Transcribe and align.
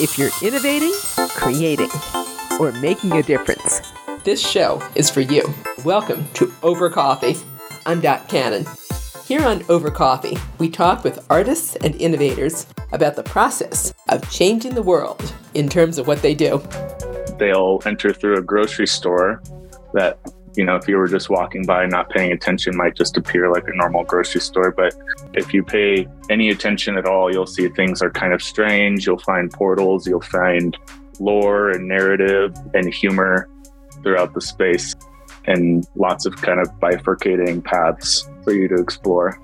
If 0.00 0.16
you're 0.16 0.30
innovating, 0.44 0.92
creating, 1.30 1.90
or 2.60 2.70
making 2.70 3.14
a 3.14 3.22
difference, 3.24 3.80
this 4.22 4.40
show 4.40 4.80
is 4.94 5.10
for 5.10 5.22
you. 5.22 5.52
Welcome 5.84 6.28
to 6.34 6.54
Over 6.62 6.88
Coffee. 6.88 7.36
I'm 7.84 8.00
Dot 8.00 8.28
Cannon. 8.28 8.64
Here 9.24 9.44
on 9.44 9.64
Over 9.68 9.90
Coffee, 9.90 10.38
we 10.58 10.70
talk 10.70 11.02
with 11.02 11.26
artists 11.28 11.74
and 11.74 11.96
innovators 11.96 12.68
about 12.92 13.16
the 13.16 13.24
process 13.24 13.92
of 14.08 14.30
changing 14.30 14.76
the 14.76 14.84
world 14.84 15.34
in 15.54 15.68
terms 15.68 15.98
of 15.98 16.06
what 16.06 16.22
they 16.22 16.32
do. 16.32 16.62
They'll 17.36 17.82
enter 17.84 18.12
through 18.12 18.38
a 18.38 18.42
grocery 18.42 18.86
store 18.86 19.42
that 19.94 20.20
you 20.58 20.64
know, 20.64 20.74
if 20.74 20.88
you 20.88 20.96
were 20.96 21.06
just 21.06 21.30
walking 21.30 21.64
by 21.64 21.86
not 21.86 22.10
paying 22.10 22.32
attention, 22.32 22.76
might 22.76 22.96
just 22.96 23.16
appear 23.16 23.48
like 23.48 23.68
a 23.68 23.76
normal 23.76 24.02
grocery 24.02 24.40
store. 24.40 24.72
But 24.72 24.92
if 25.34 25.54
you 25.54 25.62
pay 25.62 26.08
any 26.30 26.48
attention 26.48 26.98
at 26.98 27.06
all, 27.06 27.32
you'll 27.32 27.46
see 27.46 27.68
things 27.68 28.02
are 28.02 28.10
kind 28.10 28.32
of 28.32 28.42
strange. 28.42 29.06
You'll 29.06 29.20
find 29.20 29.52
portals, 29.52 30.04
you'll 30.04 30.20
find 30.20 30.76
lore 31.20 31.70
and 31.70 31.86
narrative 31.86 32.56
and 32.74 32.92
humor 32.92 33.48
throughout 34.02 34.34
the 34.34 34.40
space, 34.40 34.96
and 35.44 35.86
lots 35.94 36.26
of 36.26 36.34
kind 36.34 36.58
of 36.58 36.68
bifurcating 36.80 37.62
paths 37.62 38.28
for 38.42 38.52
you 38.52 38.66
to 38.66 38.74
explore. 38.74 39.40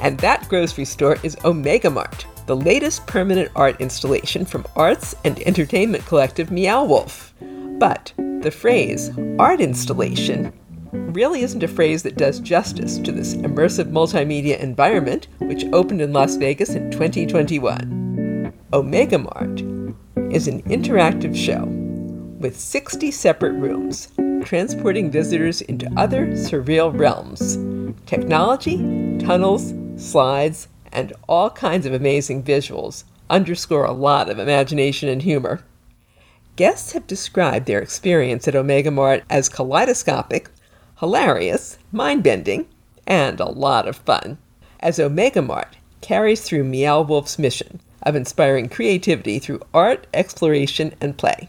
And 0.00 0.16
that 0.20 0.46
grocery 0.48 0.84
store 0.84 1.16
is 1.24 1.36
Omega 1.44 1.90
Mart, 1.90 2.26
the 2.46 2.54
latest 2.54 3.08
permanent 3.08 3.50
art 3.56 3.80
installation 3.80 4.44
from 4.44 4.64
arts 4.76 5.16
and 5.24 5.40
entertainment 5.40 6.06
collective 6.06 6.52
Meow 6.52 6.84
Wolf. 6.84 7.34
But 7.80 8.12
the 8.42 8.50
phrase 8.50 9.10
art 9.38 9.60
installation 9.60 10.52
really 10.92 11.42
isn't 11.42 11.62
a 11.62 11.68
phrase 11.68 12.02
that 12.02 12.16
does 12.16 12.40
justice 12.40 12.98
to 12.98 13.12
this 13.12 13.34
immersive 13.34 13.90
multimedia 13.90 14.58
environment, 14.58 15.28
which 15.38 15.64
opened 15.72 16.00
in 16.00 16.12
Las 16.12 16.36
Vegas 16.36 16.70
in 16.70 16.90
2021. 16.90 18.52
Omega 18.72 19.18
Mart 19.18 19.60
is 20.32 20.46
an 20.46 20.62
interactive 20.62 21.34
show 21.34 21.64
with 22.38 22.58
60 22.58 23.10
separate 23.10 23.52
rooms, 23.52 24.08
transporting 24.44 25.10
visitors 25.10 25.60
into 25.62 25.92
other 25.96 26.28
surreal 26.28 26.96
realms. 26.96 27.58
Technology, 28.06 28.76
tunnels, 29.18 29.74
slides, 29.96 30.68
and 30.92 31.12
all 31.28 31.50
kinds 31.50 31.86
of 31.86 31.92
amazing 31.92 32.42
visuals 32.42 33.04
underscore 33.28 33.84
a 33.84 33.92
lot 33.92 34.30
of 34.30 34.38
imagination 34.38 35.08
and 35.08 35.22
humor. 35.22 35.64
Guests 36.58 36.90
have 36.90 37.06
described 37.06 37.66
their 37.66 37.78
experience 37.78 38.48
at 38.48 38.56
Omega 38.56 38.90
Mart 38.90 39.22
as 39.30 39.48
kaleidoscopic, 39.48 40.50
hilarious, 40.98 41.78
mind 41.92 42.24
bending, 42.24 42.66
and 43.06 43.38
a 43.38 43.48
lot 43.48 43.86
of 43.86 43.94
fun. 43.98 44.38
As 44.80 44.98
Omega 44.98 45.40
Mart 45.40 45.76
carries 46.00 46.42
through 46.42 46.64
Meow 46.64 47.02
Wolf's 47.02 47.38
mission 47.38 47.80
of 48.02 48.16
inspiring 48.16 48.68
creativity 48.68 49.38
through 49.38 49.62
art, 49.72 50.08
exploration, 50.12 50.92
and 51.00 51.16
play. 51.16 51.48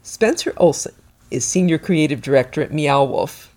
Spencer 0.00 0.54
Olsen 0.56 0.94
is 1.30 1.44
Senior 1.44 1.76
Creative 1.76 2.22
Director 2.22 2.62
at 2.62 2.72
Meow 2.72 3.04
Wolf. 3.04 3.54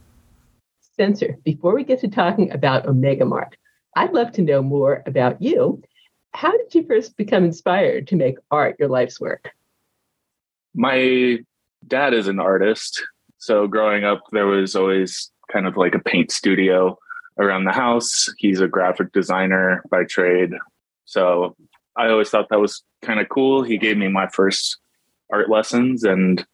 Spencer, 0.82 1.38
before 1.46 1.74
we 1.74 1.86
get 1.86 2.02
to 2.02 2.10
talking 2.10 2.52
about 2.52 2.86
Omega 2.88 3.24
Mart, 3.24 3.56
I'd 3.96 4.12
love 4.12 4.34
to 4.34 4.42
know 4.42 4.62
more 4.62 5.02
about 5.06 5.42
you. 5.42 5.82
How 6.34 6.52
did 6.52 6.76
you 6.76 6.86
first 6.86 7.16
become 7.16 7.46
inspired 7.46 8.06
to 8.10 8.18
make 8.18 8.36
art 8.52 8.76
your 8.78 8.90
life's 8.90 9.22
work? 9.22 9.50
My 10.74 11.40
dad 11.88 12.14
is 12.14 12.28
an 12.28 12.40
artist. 12.40 13.04
So 13.38 13.68
growing 13.68 14.04
up, 14.04 14.24
there 14.32 14.48
was 14.48 14.76
always 14.76 15.32
kind 15.52 15.68
of 15.68 15.78
like 15.78 15.96
a 15.96 16.00
paint 16.00 16.32
studio 16.32 16.98
around 17.38 17.66
the 17.66 17.72
house. 17.72 18.28
He's 18.38 18.62
a 18.62 18.68
graphic 18.68 19.12
designer 19.12 19.84
by 19.90 20.04
trade. 20.06 20.52
So 21.06 21.56
I 21.96 22.08
always 22.08 22.30
thought 22.30 22.50
that 22.50 22.60
was 22.60 22.84
kind 23.02 23.20
of 23.20 23.30
cool. 23.30 23.64
He 23.64 23.78
gave 23.78 23.98
me 23.98 24.08
my 24.08 24.28
first 24.28 24.78
art 25.32 25.50
lessons. 25.50 26.04
And 26.04 26.46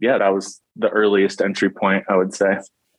yeah, 0.00 0.18
that 0.18 0.34
was 0.34 0.60
the 0.76 0.88
earliest 0.90 1.40
entry 1.40 1.70
point, 1.70 2.04
I 2.08 2.16
would 2.16 2.34
say. 2.34 2.58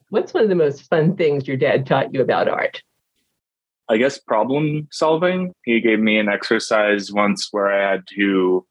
What's 0.10 0.34
one 0.34 0.44
of 0.44 0.50
the 0.50 0.56
most 0.56 0.90
fun 0.90 1.16
things 1.16 1.48
your 1.48 1.58
dad 1.58 1.86
taught 1.86 2.14
you 2.14 2.22
about 2.22 2.48
art? 2.48 2.82
I 3.90 3.98
guess 3.98 4.20
problem 4.20 4.88
solving. 4.92 5.54
He 5.66 5.82
gave 5.82 6.00
me 6.00 6.20
an 6.20 6.30
exercise 6.30 7.12
once 7.12 7.50
where 7.52 7.72
I 7.72 7.92
had 7.92 8.04
to 8.16 8.66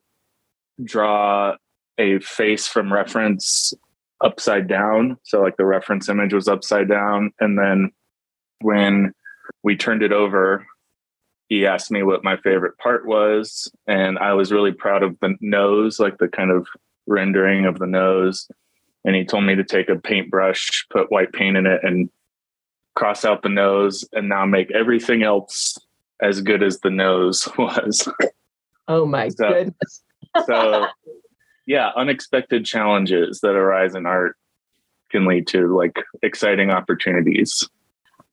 draw 0.83 1.57
a 1.99 2.19
face 2.21 2.67
from 2.67 2.93
reference 2.93 3.75
upside 4.23 4.69
down. 4.69 5.17
So 5.25 5.41
like 5.41 5.57
the 5.57 5.65
reference 5.65 6.09
image 6.09 6.33
was 6.33 6.49
upside 6.49 6.89
down. 6.89 7.33
And 7.41 7.59
then 7.59 7.93
when 8.61 9.13
we 9.63 9.77
turned 9.77 10.03
it 10.03 10.13
over, 10.13 10.67
he 11.49 11.67
asked 11.67 11.91
me 11.91 12.03
what 12.03 12.25
my 12.25 12.37
favorite 12.39 12.77
part 12.79 13.07
was. 13.07 13.71
And 13.87 14.19
I 14.19 14.35
was 14.35 14.53
really 14.53 14.73
proud 14.73 15.03
of 15.03 15.17
the 15.21 15.35
nose, 15.41 15.99
like 15.99 16.19
the 16.19 16.29
kind 16.29 16.51
of 16.51 16.67
rendering 17.07 17.65
of 17.65 17.79
the 17.79 17.87
nose. 17.87 18.49
And 19.05 19.17
he 19.17 19.25
told 19.25 19.45
me 19.45 19.55
to 19.55 19.65
take 19.65 19.89
a 19.89 19.97
paintbrush, 19.97 20.87
put 20.91 21.11
white 21.11 21.33
paint 21.33 21.57
in 21.57 21.67
it, 21.67 21.81
and 21.83 22.11
cross 22.95 23.25
out 23.25 23.43
the 23.43 23.49
nose, 23.49 24.07
and 24.13 24.29
now 24.29 24.45
make 24.45 24.71
everything 24.73 25.23
else 25.23 25.79
as 26.21 26.41
good 26.41 26.63
as 26.63 26.81
the 26.81 26.91
nose 26.91 27.49
was. 27.59 28.09
Oh 28.89 29.07
my 29.07 29.29
so, 29.29 29.49
goodness. 29.49 30.03
so 30.45 30.87
yeah, 31.69 31.91
unexpected 31.97 32.65
challenges 32.65 33.41
that 33.43 33.51
arise 33.51 33.95
in 33.95 34.07
art 34.07 34.37
can 35.11 35.27
lead 35.27 35.47
to 35.49 35.77
like 35.77 35.97
exciting 36.23 36.71
opportunities. 36.71 37.69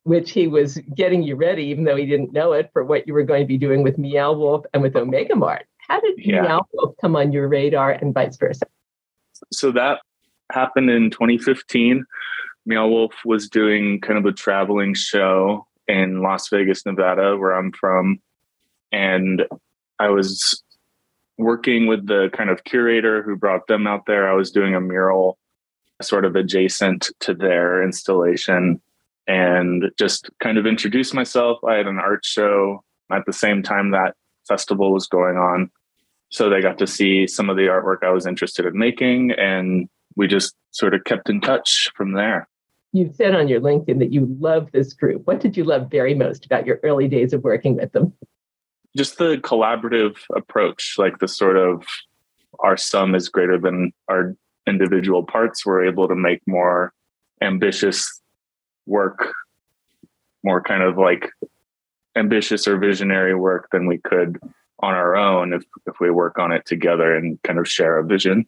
Which 0.03 0.31
he 0.31 0.47
was 0.47 0.77
getting 0.95 1.21
you 1.21 1.35
ready, 1.35 1.63
even 1.65 1.83
though 1.83 1.97
he 1.97 2.05
didn't 2.05 2.31
know 2.31 2.53
it, 2.53 2.69
for 2.71 2.85
what 2.85 3.05
you 3.05 3.13
were 3.13 3.23
going 3.23 3.41
to 3.41 3.47
be 3.47 3.57
doing 3.57 3.83
with 3.83 3.97
Meow 3.97 4.31
Wolf 4.31 4.65
and 4.73 4.81
with 4.81 4.95
Omega 4.95 5.35
Mart. 5.35 5.65
How 5.85 5.99
did 5.99 6.15
yeah. 6.17 6.43
Meow 6.43 6.61
Wolf 6.73 6.95
come 7.01 7.17
on 7.17 7.33
your 7.33 7.49
radar 7.49 7.91
and 7.91 8.13
vice 8.13 8.37
versa? 8.37 8.67
So 9.51 9.69
that 9.73 9.99
happened 10.53 10.89
in 10.89 11.09
2015. 11.09 12.05
Meow 12.65 12.87
Wolf 12.87 13.15
was 13.25 13.49
doing 13.49 13.99
kind 13.99 14.17
of 14.17 14.25
a 14.25 14.31
traveling 14.31 14.93
show 14.93 15.67
in 15.89 16.21
Las 16.21 16.47
Vegas, 16.47 16.85
Nevada, 16.85 17.35
where 17.35 17.51
I'm 17.51 17.73
from. 17.73 18.21
And 18.93 19.45
I 19.99 20.07
was 20.07 20.63
working 21.37 21.87
with 21.87 22.07
the 22.07 22.29
kind 22.33 22.49
of 22.49 22.63
curator 22.63 23.21
who 23.23 23.35
brought 23.35 23.67
them 23.67 23.87
out 23.87 24.05
there. 24.05 24.29
I 24.29 24.33
was 24.33 24.51
doing 24.51 24.75
a 24.75 24.81
mural 24.81 25.37
sort 26.01 26.25
of 26.25 26.35
adjacent 26.35 27.09
to 27.21 27.33
their 27.33 27.83
installation 27.83 28.81
and 29.27 29.85
just 29.97 30.29
kind 30.41 30.57
of 30.57 30.65
introduced 30.65 31.13
myself. 31.13 31.63
I 31.63 31.75
had 31.75 31.87
an 31.87 31.99
art 31.99 32.23
show 32.25 32.83
at 33.11 33.25
the 33.25 33.33
same 33.33 33.63
time 33.63 33.91
that 33.91 34.15
festival 34.47 34.93
was 34.93 35.07
going 35.07 35.37
on. 35.37 35.71
So 36.29 36.49
they 36.49 36.61
got 36.61 36.77
to 36.79 36.87
see 36.87 37.27
some 37.27 37.49
of 37.49 37.55
the 37.55 37.63
artwork 37.63 38.03
I 38.03 38.11
was 38.11 38.25
interested 38.25 38.65
in 38.65 38.77
making, 38.77 39.31
and 39.31 39.87
we 40.15 40.27
just 40.27 40.55
sort 40.71 40.93
of 40.93 41.03
kept 41.05 41.29
in 41.29 41.39
touch 41.39 41.89
from 41.95 42.13
there. 42.13 42.47
You 42.93 43.11
said 43.13 43.35
on 43.35 43.47
your 43.47 43.61
LinkedIn 43.61 43.99
that 43.99 44.13
you 44.13 44.27
love 44.39 44.71
this 44.71 44.93
group. 44.93 45.25
What 45.25 45.39
did 45.39 45.55
you 45.55 45.63
love 45.63 45.89
very 45.91 46.13
most 46.13 46.45
about 46.45 46.65
your 46.65 46.79
early 46.83 47.07
days 47.07 47.33
of 47.33 47.43
working 47.43 47.75
with 47.75 47.91
them? 47.91 48.13
Just 48.95 49.17
the 49.17 49.37
collaborative 49.37 50.17
approach, 50.35 50.95
like 50.97 51.19
the 51.19 51.27
sort 51.27 51.57
of 51.57 51.85
our 52.59 52.77
sum 52.77 53.15
is 53.15 53.29
greater 53.29 53.57
than 53.57 53.91
our 54.07 54.35
individual 54.67 55.23
parts. 55.23 55.65
We're 55.65 55.85
able 55.85 56.07
to 56.07 56.15
make 56.15 56.41
more 56.47 56.93
ambitious 57.41 58.21
work, 58.85 59.33
more 60.43 60.61
kind 60.61 60.83
of 60.83 60.97
like 60.97 61.29
ambitious 62.15 62.67
or 62.67 62.77
visionary 62.77 63.35
work 63.35 63.67
than 63.71 63.87
we 63.87 63.97
could 63.97 64.39
on 64.79 64.93
our 64.93 65.15
own 65.15 65.53
if, 65.53 65.63
if 65.87 65.99
we 65.99 66.09
work 66.09 66.37
on 66.37 66.51
it 66.51 66.65
together 66.65 67.15
and 67.15 67.41
kind 67.43 67.59
of 67.59 67.67
share 67.67 67.97
a 67.97 68.05
vision. 68.05 68.45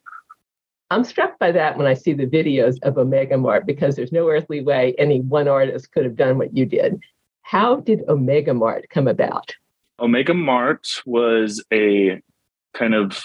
I'm 0.90 1.04
struck 1.04 1.38
by 1.38 1.52
that 1.52 1.76
when 1.76 1.86
I 1.86 1.92
see 1.92 2.14
the 2.14 2.26
videos 2.26 2.76
of 2.82 2.96
Omega 2.96 3.36
Mart 3.36 3.66
because 3.66 3.94
there's 3.94 4.12
no 4.12 4.28
earthly 4.28 4.62
way 4.62 4.94
any 4.96 5.20
one 5.20 5.46
artist 5.46 5.92
could 5.92 6.04
have 6.04 6.16
done 6.16 6.38
what 6.38 6.56
you 6.56 6.64
did. 6.64 6.98
How 7.42 7.76
did 7.76 8.08
Omega 8.08 8.54
Mart 8.54 8.86
come 8.88 9.06
about? 9.06 9.54
Omega 10.00 10.34
Mart 10.34 10.88
was 11.06 11.64
a 11.72 12.20
kind 12.74 12.94
of, 12.94 13.24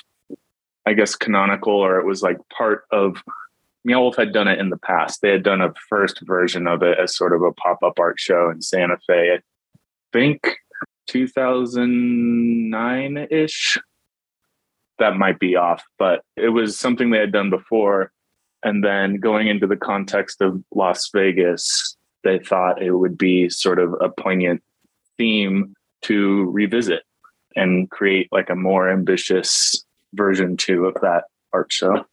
I 0.86 0.94
guess, 0.94 1.16
canonical, 1.16 1.74
or 1.74 2.00
it 2.00 2.06
was 2.06 2.22
like 2.22 2.38
part 2.50 2.86
of. 2.92 3.18
Meow 3.86 4.00
Wolf 4.00 4.16
had 4.16 4.32
done 4.32 4.48
it 4.48 4.60
in 4.60 4.70
the 4.70 4.78
past. 4.78 5.22
They 5.22 5.30
had 5.30 5.44
done 5.44 5.60
a 5.60 5.74
first 5.90 6.22
version 6.26 6.68
of 6.68 6.82
it 6.84 6.98
as 6.98 7.18
sort 7.18 7.34
of 7.34 7.42
a 7.42 7.52
pop 7.52 7.84
up 7.84 8.00
art 8.00 8.18
show 8.18 8.50
in 8.50 8.62
Santa 8.62 8.98
Fe. 9.06 9.34
I 9.34 9.40
think 10.14 10.56
2009 11.08 13.28
ish. 13.30 13.78
That 15.00 15.18
might 15.18 15.40
be 15.40 15.58
off, 15.58 15.84
but 16.00 16.24
it 16.38 16.48
was 16.50 16.80
something 16.80 17.10
they 17.10 17.20
had 17.20 17.34
done 17.34 17.50
before. 17.50 18.14
And 18.64 18.82
then 18.84 19.18
going 19.18 19.48
into 19.48 19.68
the 19.68 19.76
context 19.76 20.40
of 20.40 20.64
Las 20.74 21.10
Vegas, 21.14 21.98
they 22.24 22.40
thought 22.40 22.82
it 22.82 22.92
would 22.92 23.18
be 23.18 23.50
sort 23.50 23.80
of 23.80 23.94
a 24.00 24.08
poignant 24.08 24.64
theme 25.18 25.76
to 26.04 26.50
revisit 26.52 27.04
and 27.56 27.90
create 27.90 28.28
like 28.32 28.50
a 28.50 28.56
more 28.56 28.90
ambitious 28.90 29.86
version 30.14 30.58
two 30.58 30.86
of 30.86 30.96
that 31.02 31.26
art 31.52 31.72
show. 31.72 32.06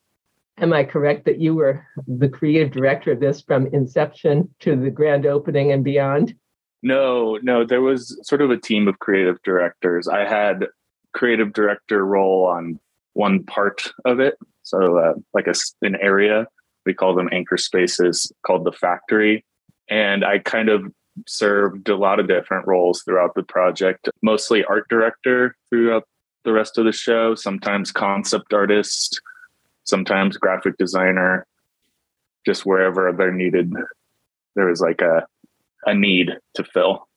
Am 0.58 0.72
I 0.72 0.84
correct 0.84 1.24
that 1.24 1.40
you 1.40 1.54
were 1.54 1.86
the 2.06 2.28
creative 2.28 2.70
director 2.70 3.12
of 3.12 3.20
this 3.20 3.40
from 3.40 3.66
inception 3.68 4.54
to 4.60 4.76
the 4.76 4.90
grand 4.90 5.24
opening 5.24 5.72
and 5.72 5.82
beyond? 5.82 6.34
No, 6.82 7.38
no, 7.42 7.64
there 7.64 7.80
was 7.80 8.18
sort 8.22 8.42
of 8.42 8.50
a 8.50 8.58
team 8.58 8.88
of 8.88 8.98
creative 8.98 9.40
directors. 9.42 10.08
I 10.08 10.26
had 10.26 10.66
creative 11.12 11.52
director 11.52 12.04
role 12.04 12.44
on 12.44 12.78
one 13.14 13.44
part 13.44 13.92
of 14.04 14.20
it. 14.20 14.36
So, 14.62 14.98
uh, 14.98 15.14
like 15.34 15.46
a, 15.46 15.54
an 15.82 15.96
area, 16.00 16.46
we 16.86 16.94
call 16.94 17.14
them 17.14 17.28
anchor 17.32 17.56
spaces 17.56 18.30
called 18.46 18.64
the 18.64 18.72
factory. 18.72 19.44
And 19.88 20.24
I 20.24 20.38
kind 20.38 20.68
of 20.68 20.92
served 21.26 21.88
a 21.88 21.96
lot 21.96 22.20
of 22.20 22.28
different 22.28 22.66
roles 22.66 23.02
throughout 23.02 23.34
the 23.34 23.42
project, 23.42 24.08
mostly 24.22 24.64
art 24.64 24.88
director 24.88 25.56
throughout 25.68 26.06
the 26.44 26.52
rest 26.52 26.78
of 26.78 26.84
the 26.84 26.92
show, 26.92 27.34
sometimes 27.34 27.92
concept 27.92 28.52
artist, 28.52 29.20
sometimes 29.84 30.36
graphic 30.36 30.76
designer, 30.78 31.46
just 32.46 32.64
wherever 32.64 33.12
they're 33.12 33.32
needed. 33.32 33.72
There 34.54 34.66
was 34.66 34.80
like 34.80 35.02
a, 35.02 35.26
a 35.84 35.94
need 35.94 36.30
to 36.54 36.64
fill. 36.64 37.08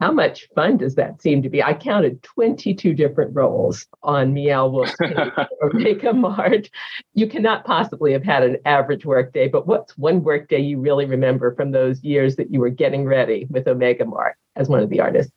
How 0.00 0.10
much 0.10 0.48
fun 0.54 0.78
does 0.78 0.94
that 0.94 1.20
seem 1.20 1.42
to 1.42 1.50
be? 1.50 1.62
I 1.62 1.74
counted 1.74 2.22
22 2.22 2.94
different 2.94 3.34
roles 3.34 3.86
on 4.02 4.32
Meow 4.32 4.66
Wolf's 4.66 4.96
Omega 5.62 6.14
Mart. 6.14 6.70
You 7.12 7.28
cannot 7.28 7.66
possibly 7.66 8.12
have 8.12 8.24
had 8.24 8.42
an 8.42 8.56
average 8.64 9.04
workday, 9.04 9.46
but 9.46 9.66
what's 9.66 9.98
one 9.98 10.22
workday 10.22 10.58
you 10.58 10.80
really 10.80 11.04
remember 11.04 11.54
from 11.54 11.72
those 11.72 12.02
years 12.02 12.36
that 12.36 12.50
you 12.50 12.60
were 12.60 12.70
getting 12.70 13.04
ready 13.04 13.46
with 13.50 13.68
Omega 13.68 14.06
Mart 14.06 14.36
as 14.56 14.70
one 14.70 14.80
of 14.80 14.88
the 14.88 15.00
artists? 15.00 15.32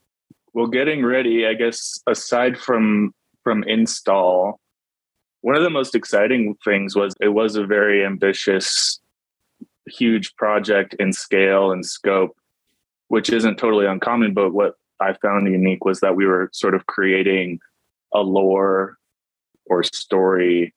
Well, 0.54 0.68
getting 0.68 1.06
ready, 1.06 1.46
I 1.46 1.56
guess, 1.56 2.00
aside 2.08 2.58
from 2.58 3.14
from 3.44 3.64
install, 3.64 4.62
one 5.42 5.56
of 5.58 5.64
the 5.64 5.70
most 5.70 5.94
exciting 5.94 6.56
things 6.64 6.96
was 6.96 7.14
it 7.20 7.30
was 7.30 7.58
a 7.58 7.66
very 7.66 8.06
ambitious, 8.06 9.02
huge 9.88 10.34
project 10.38 10.96
in 11.00 11.12
scale 11.12 11.72
and 11.74 11.86
scope 11.86 12.38
which 13.14 13.30
isn't 13.30 13.58
totally 13.58 13.86
uncommon. 13.86 14.34
But 14.34 14.54
what 14.54 14.74
I 15.00 15.14
found 15.14 15.46
unique 15.46 15.86
was 15.86 16.00
that 16.00 16.16
we 16.16 16.26
were 16.26 16.50
sort 16.52 16.74
of 16.74 16.88
creating 16.88 17.60
a 18.12 18.22
lore 18.22 18.98
or 19.68 19.84
story 19.84 20.74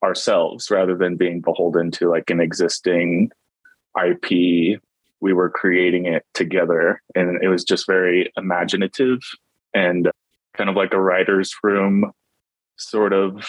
ourselves 0.00 0.70
rather 0.70 0.94
than 0.94 1.16
being 1.16 1.40
beholden 1.40 1.90
to 1.90 2.08
like 2.08 2.30
an 2.30 2.38
existing 2.38 3.32
IP. 4.00 4.80
We 5.20 5.32
were 5.32 5.50
creating 5.50 6.06
it 6.06 6.24
together, 6.32 7.02
and 7.16 7.42
it 7.42 7.48
was 7.48 7.64
just 7.64 7.88
very 7.88 8.32
imaginative 8.36 9.18
and 9.74 10.08
kind 10.56 10.70
of 10.70 10.76
like 10.76 10.92
a 10.92 11.00
writer's 11.00 11.52
room 11.64 12.12
sort 12.76 13.12
of 13.12 13.44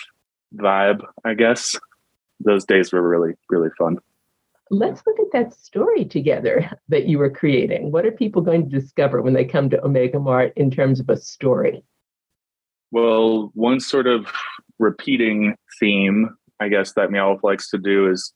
vibe, 0.56 1.06
I 1.24 1.36
guess. 1.36 1.78
Those 2.40 2.66
days 2.66 2.92
were 2.92 3.08
really, 3.08 3.36
really 3.52 3.70
fun 3.78 4.00
let's 4.70 5.02
look 5.06 5.20
at 5.20 5.32
that 5.34 5.54
story 5.54 6.06
together 6.06 6.70
that 6.90 7.06
you 7.06 7.18
were 7.18 7.30
creating. 7.30 7.92
What 7.92 8.06
are 8.06 8.12
people 8.12 8.42
going 8.42 8.70
to 8.70 8.80
discover 8.80 9.22
when 9.22 9.34
they 9.34 9.46
come 9.46 9.70
to 9.70 9.84
Omega 9.84 10.20
Mart 10.20 10.54
in 10.56 10.72
terms 10.72 11.00
of 11.00 11.10
a 11.10 11.18
story? 11.18 11.84
Well, 12.92 13.52
one 13.54 13.80
sort 13.80 14.08
of 14.08 14.28
repeating 14.80 15.56
theme, 15.80 16.36
I 16.60 16.70
guess, 16.70 16.94
that 16.94 17.12
Meow 17.12 17.40
likes 17.44 17.70
to 17.70 17.78
do 17.78 18.10
is 18.10 18.34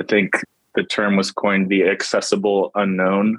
I 0.00 0.04
think 0.04 0.34
the 0.74 0.84
term 0.84 1.16
was 1.16 1.30
coined 1.30 1.68
the 1.68 1.84
accessible 1.84 2.70
unknown. 2.74 3.38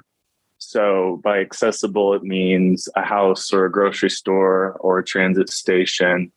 So, 0.58 1.20
by 1.24 1.40
accessible, 1.40 2.14
it 2.14 2.22
means 2.22 2.88
a 2.94 3.02
house 3.02 3.52
or 3.52 3.64
a 3.64 3.70
grocery 3.70 4.10
store 4.10 4.76
or 4.78 4.98
a 4.98 5.04
transit 5.04 5.50
station, 5.50 6.32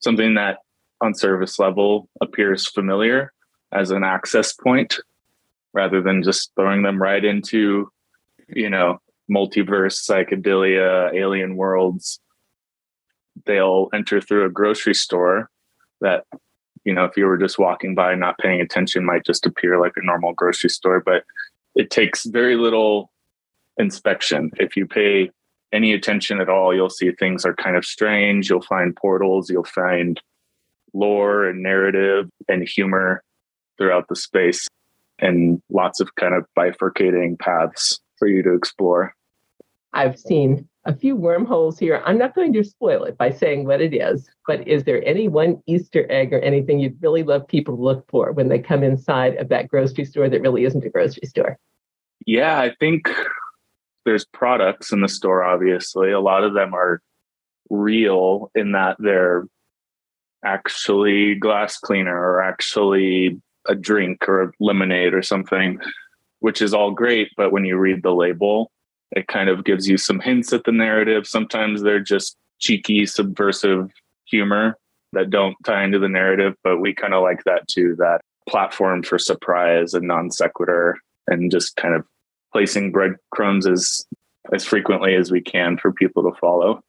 something 0.00 0.34
that 0.34 0.58
on 1.00 1.14
service 1.14 1.58
level 1.58 2.08
appears 2.20 2.68
familiar 2.68 3.32
as 3.72 3.90
an 3.90 4.04
access 4.04 4.52
point 4.52 4.98
rather 5.72 6.02
than 6.02 6.22
just 6.22 6.52
throwing 6.54 6.82
them 6.82 7.00
right 7.00 7.24
into, 7.24 7.90
you 8.48 8.68
know, 8.68 8.98
multiverse, 9.30 9.98
psychedelia, 10.02 11.12
alien 11.14 11.56
worlds. 11.56 12.20
They'll 13.46 13.88
enter 13.94 14.20
through 14.20 14.44
a 14.44 14.50
grocery 14.50 14.94
store 14.94 15.50
that, 16.00 16.24
you 16.84 16.92
know, 16.92 17.04
if 17.04 17.16
you 17.16 17.26
were 17.26 17.38
just 17.38 17.58
walking 17.58 17.94
by 17.94 18.14
not 18.14 18.38
paying 18.38 18.60
attention, 18.60 19.04
might 19.04 19.24
just 19.24 19.46
appear 19.46 19.80
like 19.80 19.92
a 19.96 20.04
normal 20.04 20.34
grocery 20.34 20.70
store. 20.70 21.00
But 21.00 21.24
it 21.74 21.90
takes 21.90 22.26
very 22.26 22.56
little 22.56 23.10
inspection. 23.78 24.50
If 24.58 24.76
you 24.76 24.86
pay 24.86 25.30
any 25.72 25.94
attention 25.94 26.40
at 26.40 26.50
all, 26.50 26.74
you'll 26.74 26.90
see 26.90 27.10
things 27.12 27.46
are 27.46 27.54
kind 27.54 27.76
of 27.76 27.84
strange. 27.86 28.50
You'll 28.50 28.62
find 28.62 28.94
portals, 28.94 29.48
you'll 29.48 29.64
find 29.64 30.20
lore 30.92 31.46
and 31.48 31.62
narrative 31.62 32.28
and 32.48 32.68
humor 32.68 33.22
throughout 33.78 34.06
the 34.08 34.16
space 34.16 34.68
and 35.22 35.62
lots 35.70 36.00
of 36.00 36.14
kind 36.16 36.34
of 36.34 36.44
bifurcating 36.58 37.38
paths 37.38 38.00
for 38.18 38.28
you 38.28 38.42
to 38.42 38.52
explore. 38.52 39.14
I've 39.94 40.18
seen 40.18 40.68
a 40.84 40.94
few 40.94 41.14
wormholes 41.14 41.78
here. 41.78 42.02
I'm 42.04 42.18
not 42.18 42.34
going 42.34 42.52
to 42.54 42.64
spoil 42.64 43.04
it 43.04 43.16
by 43.16 43.30
saying 43.30 43.66
what 43.66 43.80
it 43.80 43.94
is, 43.94 44.28
but 44.46 44.66
is 44.66 44.84
there 44.84 45.02
any 45.06 45.28
one 45.28 45.62
Easter 45.66 46.10
egg 46.10 46.32
or 46.32 46.40
anything 46.40 46.80
you'd 46.80 47.00
really 47.00 47.22
love 47.22 47.46
people 47.46 47.76
to 47.76 47.82
look 47.82 48.04
for 48.10 48.32
when 48.32 48.48
they 48.48 48.58
come 48.58 48.82
inside 48.82 49.36
of 49.36 49.48
that 49.50 49.68
grocery 49.68 50.04
store 50.04 50.28
that 50.28 50.40
really 50.40 50.64
isn't 50.64 50.84
a 50.84 50.90
grocery 50.90 51.26
store? 51.26 51.56
Yeah, 52.26 52.58
I 52.58 52.74
think 52.80 53.08
there's 54.04 54.24
products 54.24 54.92
in 54.92 55.00
the 55.02 55.08
store, 55.08 55.44
obviously. 55.44 56.10
A 56.10 56.20
lot 56.20 56.42
of 56.42 56.54
them 56.54 56.74
are 56.74 57.00
real 57.70 58.50
in 58.54 58.72
that 58.72 58.96
they're 58.98 59.46
actually 60.44 61.36
glass 61.36 61.78
cleaner 61.78 62.16
or 62.16 62.42
actually 62.42 63.40
a 63.66 63.74
drink 63.74 64.28
or 64.28 64.42
a 64.42 64.52
lemonade 64.60 65.14
or 65.14 65.22
something, 65.22 65.78
which 66.40 66.60
is 66.62 66.74
all 66.74 66.90
great. 66.90 67.30
But 67.36 67.52
when 67.52 67.64
you 67.64 67.76
read 67.76 68.02
the 68.02 68.14
label, 68.14 68.70
it 69.12 69.28
kind 69.28 69.48
of 69.48 69.64
gives 69.64 69.88
you 69.88 69.96
some 69.96 70.20
hints 70.20 70.52
at 70.52 70.64
the 70.64 70.72
narrative. 70.72 71.26
Sometimes 71.26 71.82
they're 71.82 72.00
just 72.00 72.36
cheeky, 72.58 73.06
subversive 73.06 73.90
humor 74.24 74.76
that 75.12 75.30
don't 75.30 75.56
tie 75.64 75.84
into 75.84 75.98
the 75.98 76.08
narrative, 76.08 76.54
but 76.64 76.78
we 76.78 76.94
kind 76.94 77.14
of 77.14 77.22
like 77.22 77.44
that 77.44 77.68
too 77.68 77.94
that 77.98 78.20
platform 78.48 79.02
for 79.02 79.18
surprise 79.18 79.94
and 79.94 80.08
non 80.08 80.30
sequitur 80.30 80.96
and 81.28 81.50
just 81.50 81.76
kind 81.76 81.94
of 81.94 82.04
placing 82.52 82.92
breadcrumbs 82.92 83.66
as 83.66 84.04
as 84.52 84.64
frequently 84.64 85.14
as 85.14 85.30
we 85.30 85.40
can 85.40 85.76
for 85.76 85.92
people 85.92 86.22
to 86.22 86.38
follow. 86.38 86.80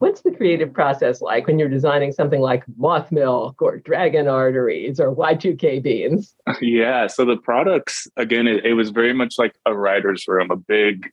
What's 0.00 0.22
the 0.22 0.30
creative 0.30 0.72
process 0.72 1.20
like 1.20 1.46
when 1.46 1.58
you're 1.58 1.68
designing 1.68 2.10
something 2.12 2.40
like 2.40 2.64
moth 2.78 3.12
milk 3.12 3.60
or 3.60 3.76
dragon 3.76 4.28
arteries 4.28 4.98
or 4.98 5.14
Y2K 5.14 5.82
beans? 5.82 6.34
Yeah. 6.62 7.06
So 7.06 7.26
the 7.26 7.36
products, 7.36 8.08
again, 8.16 8.46
it, 8.46 8.64
it 8.64 8.72
was 8.72 8.90
very 8.90 9.12
much 9.12 9.34
like 9.36 9.54
a 9.66 9.76
writer's 9.76 10.26
room, 10.26 10.50
a 10.50 10.56
big 10.56 11.10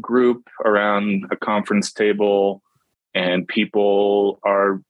group 0.00 0.48
around 0.64 1.26
a 1.30 1.36
conference 1.36 1.92
table, 1.92 2.62
and 3.14 3.46
people 3.46 4.40
are 4.44 4.80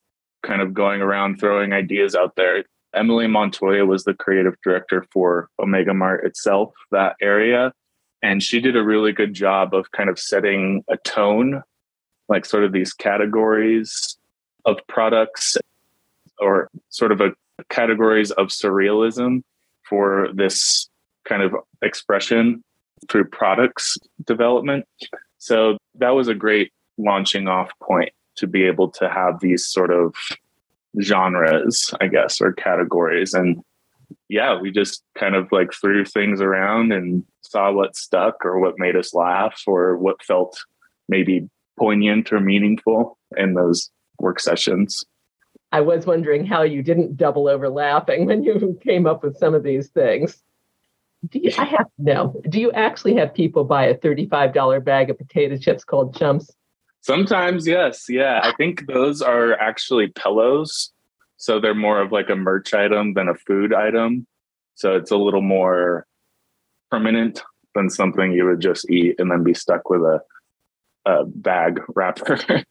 kind 0.45 0.63
of 0.63 0.73
going 0.73 1.03
around 1.03 1.41
throwing 1.41 1.73
ideas 1.73 2.15
out 2.15 2.37
there. 2.37 2.65
Emily 2.95 3.27
Montoya 3.27 3.85
was 3.85 4.05
the 4.05 4.15
creative 4.15 4.55
director 4.63 5.05
for 5.13 5.49
Omega 5.61 5.95
Mart 5.95 6.25
itself, 6.25 6.73
that 6.93 7.17
area. 7.21 7.73
And 8.23 8.41
she 8.41 8.61
did 8.61 8.77
a 8.77 8.85
really 8.85 9.11
good 9.11 9.35
job 9.35 9.75
of 9.75 9.91
kind 9.91 10.09
of 10.09 10.17
setting 10.17 10.85
a 10.89 10.97
tone 10.99 11.65
like 12.33 12.47
sort 12.47 12.65
of 12.65 12.73
these 12.73 12.95
categories 12.95 14.17
of 14.65 14.79
products 14.89 15.59
or 16.39 16.71
sort 16.89 17.13
of 17.13 17.21
a 17.21 17.31
categories 17.69 18.31
of 18.33 18.47
surrealism 18.49 19.43
for 19.89 20.29
this 20.33 20.89
kind 21.25 21.43
of 21.43 21.55
expression 21.83 22.65
through 23.11 23.27
products 23.27 23.99
development. 24.25 24.87
So 25.39 25.77
that 25.97 26.11
was 26.11 26.29
a 26.29 26.35
great 26.35 26.73
launching 26.97 27.49
off 27.49 27.71
point 27.83 28.13
to 28.37 28.47
be 28.47 28.65
able 28.65 28.91
to 28.93 29.11
have 29.11 29.41
these 29.41 29.67
sort 29.67 29.91
of 29.91 30.15
genres, 31.03 31.93
I 32.01 32.07
guess, 32.07 32.41
or 32.41 32.53
categories. 32.53 33.35
And 33.35 33.63
yeah, 34.31 34.59
we 34.59 34.71
just 34.71 35.03
kind 35.19 35.35
of 35.35 35.53
like 35.53 35.71
threw 35.75 36.07
things 36.07 36.41
around 36.41 36.93
and 36.93 37.25
saw 37.43 37.71
what 37.73 37.95
stuck 37.95 38.43
or 38.45 38.59
what 38.59 38.79
made 38.79 38.97
us 38.97 39.13
laugh 39.13 39.63
or 39.67 39.99
what 39.99 40.23
felt 40.23 40.59
maybe 41.11 41.49
poignant 41.79 42.33
or 42.33 42.41
meaningful 42.41 43.19
in 43.37 43.55
those 43.55 43.91
work 44.19 44.41
sessions. 44.41 45.05
I 45.73 45.81
was 45.81 46.07
wondering 46.07 46.45
how 46.45 46.63
you 46.63 46.83
didn't 46.83 47.17
double 47.17 47.49
overlapping 47.49 48.27
when 48.27 48.43
you 48.43 48.79
came 48.85 49.07
up 49.07 49.25
with 49.25 49.37
some 49.39 49.55
of 49.55 49.63
these 49.63 49.89
things. 49.89 50.43
Do 51.29 51.39
you, 51.39 51.53
I 51.57 51.65
have 51.65 51.87
no. 51.99 52.41
Do 52.49 52.61
you 52.61 52.73
actually 52.73 53.15
have 53.17 53.33
people 53.33 53.65
buy 53.65 53.87
a 53.87 53.97
$35 53.97 54.85
bag 54.85 55.09
of 55.09 55.19
potato 55.19 55.57
chips 55.57 55.85
called 55.85 56.17
chumps? 56.17 56.51
Sometimes, 57.01 57.67
yes. 57.67 58.07
Yeah. 58.09 58.41
I 58.43 58.53
think 58.57 58.87
those 58.87 59.23
are 59.23 59.55
actually 59.55 60.09
pillows. 60.09 60.93
So 61.37 61.59
they're 61.59 61.75
more 61.75 62.01
of 62.01 62.13
like 62.13 62.29
a 62.29 62.37
merch 62.37 62.75
item 62.75 63.15
than 63.15 63.29
a 63.29 63.35
food 63.35 63.73
item. 63.73 64.27
So 64.75 64.97
it's 64.97 65.11
a 65.11 65.17
little 65.17 65.43
more 65.43 66.07
permanent 66.91 67.43
than 67.75 67.89
something 67.89 68.33
you 68.33 68.45
would 68.47 68.61
just 68.61 68.89
eat 68.91 69.17
and 69.19 69.31
then 69.31 69.43
be 69.43 69.55
stuck 69.55 69.89
with 69.91 70.03
a 70.03 70.21
uh, 71.07 71.25
bag 71.25 71.81
wrapper. 71.95 72.39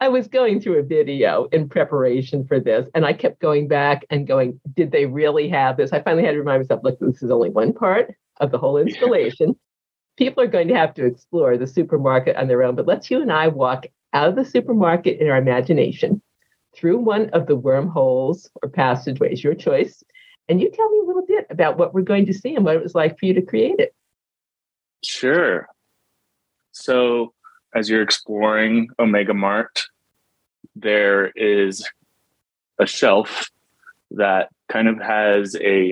I 0.00 0.08
was 0.08 0.26
going 0.26 0.60
through 0.60 0.80
a 0.80 0.82
video 0.82 1.44
in 1.52 1.68
preparation 1.68 2.44
for 2.44 2.58
this, 2.58 2.88
and 2.92 3.06
I 3.06 3.12
kept 3.12 3.40
going 3.40 3.68
back 3.68 4.04
and 4.10 4.26
going, 4.26 4.60
did 4.74 4.90
they 4.90 5.06
really 5.06 5.48
have 5.50 5.76
this? 5.76 5.92
I 5.92 6.02
finally 6.02 6.24
had 6.24 6.32
to 6.32 6.38
remind 6.38 6.62
myself, 6.62 6.80
look, 6.82 6.98
this 6.98 7.22
is 7.22 7.30
only 7.30 7.50
one 7.50 7.72
part 7.72 8.12
of 8.40 8.50
the 8.50 8.58
whole 8.58 8.78
installation. 8.78 9.50
Yeah. 9.50 9.54
People 10.16 10.42
are 10.42 10.48
going 10.48 10.68
to 10.68 10.74
have 10.74 10.92
to 10.94 11.06
explore 11.06 11.56
the 11.56 11.68
supermarket 11.68 12.36
on 12.36 12.48
their 12.48 12.64
own, 12.64 12.74
but 12.74 12.86
let's 12.86 13.10
you 13.10 13.22
and 13.22 13.32
I 13.32 13.48
walk 13.48 13.86
out 14.12 14.28
of 14.28 14.34
the 14.34 14.44
supermarket 14.44 15.20
in 15.20 15.28
our 15.28 15.38
imagination 15.38 16.20
through 16.74 16.98
one 16.98 17.30
of 17.30 17.46
the 17.46 17.56
wormholes 17.56 18.50
or 18.62 18.68
passageways, 18.68 19.44
your 19.44 19.54
choice. 19.54 20.02
And 20.48 20.60
you 20.60 20.70
tell 20.70 20.90
me 20.90 20.98
a 20.98 21.06
little 21.06 21.26
bit 21.26 21.46
about 21.48 21.78
what 21.78 21.94
we're 21.94 22.02
going 22.02 22.26
to 22.26 22.34
see 22.34 22.54
and 22.54 22.64
what 22.64 22.76
it 22.76 22.82
was 22.82 22.94
like 22.94 23.18
for 23.18 23.26
you 23.26 23.34
to 23.34 23.42
create 23.42 23.78
it. 23.78 23.94
Sure. 25.04 25.68
So, 26.72 27.34
as 27.74 27.88
you're 27.88 28.02
exploring 28.02 28.88
Omega 28.98 29.34
Mart, 29.34 29.82
there 30.76 31.28
is 31.34 31.88
a 32.78 32.86
shelf 32.86 33.50
that 34.10 34.48
kind 34.68 34.88
of 34.88 35.00
has 35.00 35.56
a, 35.60 35.90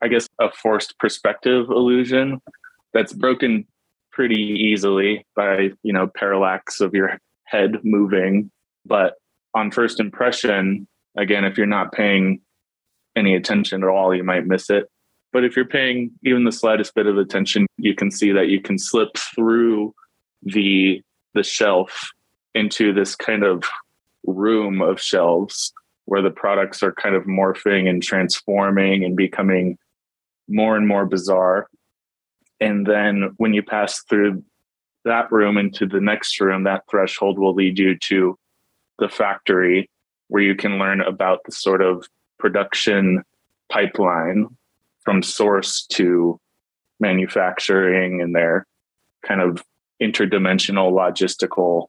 I 0.00 0.08
guess, 0.08 0.28
a 0.38 0.50
forced 0.50 0.98
perspective 0.98 1.68
illusion 1.70 2.40
that's 2.92 3.12
broken 3.12 3.66
pretty 4.10 4.42
easily 4.42 5.26
by, 5.34 5.70
you 5.82 5.92
know, 5.92 6.06
parallax 6.06 6.80
of 6.80 6.94
your 6.94 7.18
head 7.44 7.78
moving. 7.82 8.50
But 8.84 9.14
on 9.54 9.70
first 9.70 10.00
impression, 10.00 10.86
again, 11.16 11.44
if 11.44 11.56
you're 11.56 11.66
not 11.66 11.92
paying 11.92 12.40
any 13.16 13.34
attention 13.34 13.82
at 13.82 13.88
all, 13.88 14.14
you 14.14 14.24
might 14.24 14.46
miss 14.46 14.70
it. 14.70 14.88
But 15.32 15.44
if 15.44 15.56
you're 15.56 15.64
paying 15.64 16.10
even 16.24 16.44
the 16.44 16.52
slightest 16.52 16.94
bit 16.94 17.06
of 17.06 17.16
attention, 17.16 17.66
you 17.78 17.94
can 17.94 18.10
see 18.10 18.32
that 18.32 18.48
you 18.48 18.60
can 18.60 18.78
slip 18.78 19.16
through 19.16 19.94
the 20.42 21.02
the 21.34 21.42
shelf 21.42 22.10
into 22.54 22.92
this 22.92 23.14
kind 23.14 23.44
of 23.44 23.64
room 24.26 24.82
of 24.82 25.00
shelves 25.00 25.72
where 26.04 26.22
the 26.22 26.30
products 26.30 26.82
are 26.82 26.92
kind 26.92 27.14
of 27.14 27.24
morphing 27.24 27.88
and 27.88 28.02
transforming 28.02 29.04
and 29.04 29.16
becoming 29.16 29.78
more 30.48 30.76
and 30.76 30.86
more 30.86 31.06
bizarre. 31.06 31.68
And 32.60 32.86
then 32.86 33.34
when 33.38 33.54
you 33.54 33.62
pass 33.62 34.02
through 34.08 34.44
that 35.04 35.30
room 35.32 35.56
into 35.56 35.86
the 35.86 36.00
next 36.00 36.40
room, 36.40 36.64
that 36.64 36.84
threshold 36.90 37.38
will 37.38 37.54
lead 37.54 37.78
you 37.78 37.96
to 38.08 38.38
the 38.98 39.08
factory 39.08 39.88
where 40.28 40.42
you 40.42 40.54
can 40.54 40.78
learn 40.78 41.00
about 41.00 41.40
the 41.44 41.52
sort 41.52 41.82
of 41.82 42.06
production 42.38 43.22
pipeline 43.70 44.46
from 45.04 45.22
source 45.22 45.86
to 45.86 46.38
manufacturing 47.00 48.20
and 48.20 48.34
their 48.34 48.66
kind 49.26 49.40
of 49.40 49.62
interdimensional 50.02 50.92
logistical 50.92 51.86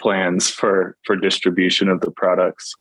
plans 0.00 0.50
for 0.50 0.96
for 1.04 1.16
distribution 1.16 1.88
of 1.88 2.00
the 2.00 2.10
products. 2.10 2.74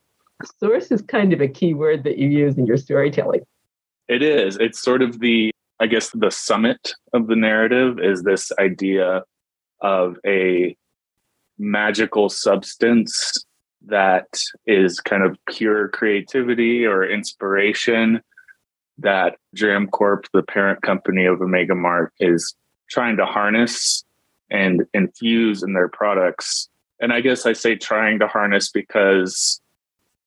Source 0.59 0.91
is 0.91 1.01
kind 1.01 1.33
of 1.33 1.41
a 1.41 1.47
key 1.47 1.73
word 1.73 2.03
that 2.03 2.17
you 2.17 2.29
use 2.29 2.57
in 2.57 2.65
your 2.65 2.77
storytelling. 2.77 3.41
It 4.07 4.21
is. 4.21 4.57
It's 4.57 4.81
sort 4.81 5.01
of 5.01 5.19
the 5.19 5.51
i 5.79 5.85
guess 5.85 6.09
the 6.11 6.31
summit 6.31 6.93
of 7.13 7.27
the 7.27 7.35
narrative 7.35 7.99
is 7.99 8.23
this 8.23 8.51
idea 8.59 9.23
of 9.81 10.17
a 10.25 10.75
magical 11.59 12.29
substance 12.29 13.45
that 13.85 14.27
is 14.65 14.99
kind 14.99 15.23
of 15.23 15.37
pure 15.47 15.87
creativity 15.89 16.85
or 16.85 17.07
inspiration 17.07 18.21
that 18.97 19.37
Dramcorp, 19.55 20.25
the 20.33 20.43
parent 20.43 20.81
company 20.81 21.25
of 21.25 21.41
Omega 21.41 21.75
Mart, 21.75 22.11
is 22.19 22.55
trying 22.89 23.17
to 23.17 23.25
harness 23.25 24.03
and 24.49 24.85
infuse 24.93 25.63
in 25.63 25.73
their 25.73 25.87
products. 25.87 26.69
And 26.99 27.13
I 27.13 27.21
guess 27.21 27.45
I 27.45 27.53
say 27.53 27.75
trying 27.75 28.19
to 28.19 28.27
harness 28.27 28.69
because 28.69 29.61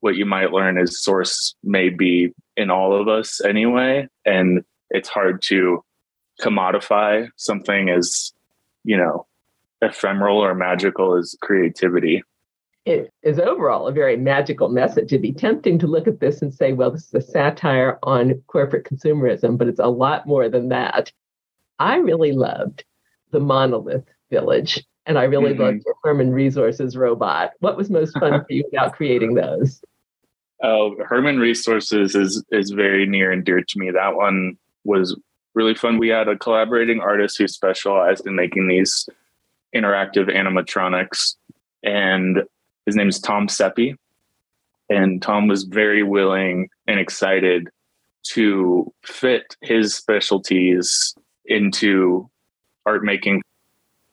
what 0.00 0.16
you 0.16 0.24
might 0.24 0.52
learn 0.52 0.78
is 0.78 1.02
source 1.02 1.54
may 1.62 1.88
be 1.88 2.32
in 2.56 2.70
all 2.70 2.98
of 2.98 3.08
us 3.08 3.40
anyway. 3.44 4.08
And 4.24 4.64
it's 4.90 5.08
hard 5.08 5.42
to 5.42 5.84
commodify 6.40 7.28
something 7.36 7.90
as, 7.90 8.32
you 8.84 8.96
know, 8.96 9.26
ephemeral 9.82 10.38
or 10.38 10.54
magical 10.54 11.16
as 11.16 11.34
creativity 11.40 12.22
it 12.86 13.12
is 13.22 13.38
overall 13.38 13.86
a 13.86 13.92
very 13.92 14.16
magical 14.16 14.68
message. 14.68 15.12
It'd 15.12 15.22
be 15.22 15.32
tempting 15.32 15.78
to 15.80 15.86
look 15.86 16.08
at 16.08 16.20
this 16.20 16.40
and 16.42 16.52
say, 16.52 16.72
well, 16.72 16.90
this 16.90 17.06
is 17.06 17.14
a 17.14 17.20
satire 17.20 17.98
on 18.02 18.42
corporate 18.46 18.86
consumerism, 18.86 19.58
but 19.58 19.68
it's 19.68 19.80
a 19.80 19.86
lot 19.86 20.26
more 20.26 20.48
than 20.48 20.70
that. 20.70 21.12
I 21.78 21.96
really 21.96 22.32
loved 22.32 22.84
the 23.30 23.40
monolith 23.40 24.04
village, 24.30 24.84
and 25.06 25.18
I 25.18 25.24
really 25.24 25.52
mm-hmm. 25.52 25.62
loved 25.62 25.82
your 25.84 25.94
Herman 26.04 26.32
Resources 26.32 26.96
robot. 26.96 27.52
What 27.60 27.76
was 27.76 27.90
most 27.90 28.18
fun 28.18 28.44
for 28.44 28.52
you 28.52 28.64
about 28.72 28.94
creating 28.94 29.34
those? 29.34 29.82
Oh, 30.62 30.94
Herman 31.08 31.38
Resources 31.38 32.14
is 32.14 32.44
is 32.50 32.68
very 32.72 33.06
near 33.06 33.32
and 33.32 33.42
dear 33.46 33.62
to 33.66 33.78
me. 33.78 33.90
That 33.92 34.14
one 34.14 34.58
was 34.84 35.18
really 35.54 35.74
fun. 35.74 35.96
We 35.96 36.08
had 36.08 36.28
a 36.28 36.36
collaborating 36.36 37.00
artist 37.00 37.38
who 37.38 37.48
specialized 37.48 38.26
in 38.26 38.34
making 38.34 38.68
these 38.68 39.08
interactive 39.74 40.28
animatronics 40.28 41.36
and 41.82 42.42
his 42.86 42.96
name 42.96 43.08
is 43.08 43.20
Tom 43.20 43.48
Seppi. 43.48 43.96
And 44.88 45.22
Tom 45.22 45.46
was 45.46 45.64
very 45.64 46.02
willing 46.02 46.68
and 46.86 46.98
excited 46.98 47.68
to 48.32 48.92
fit 49.04 49.56
his 49.62 49.94
specialties 49.94 51.14
into 51.44 52.28
art 52.86 53.04
making 53.04 53.42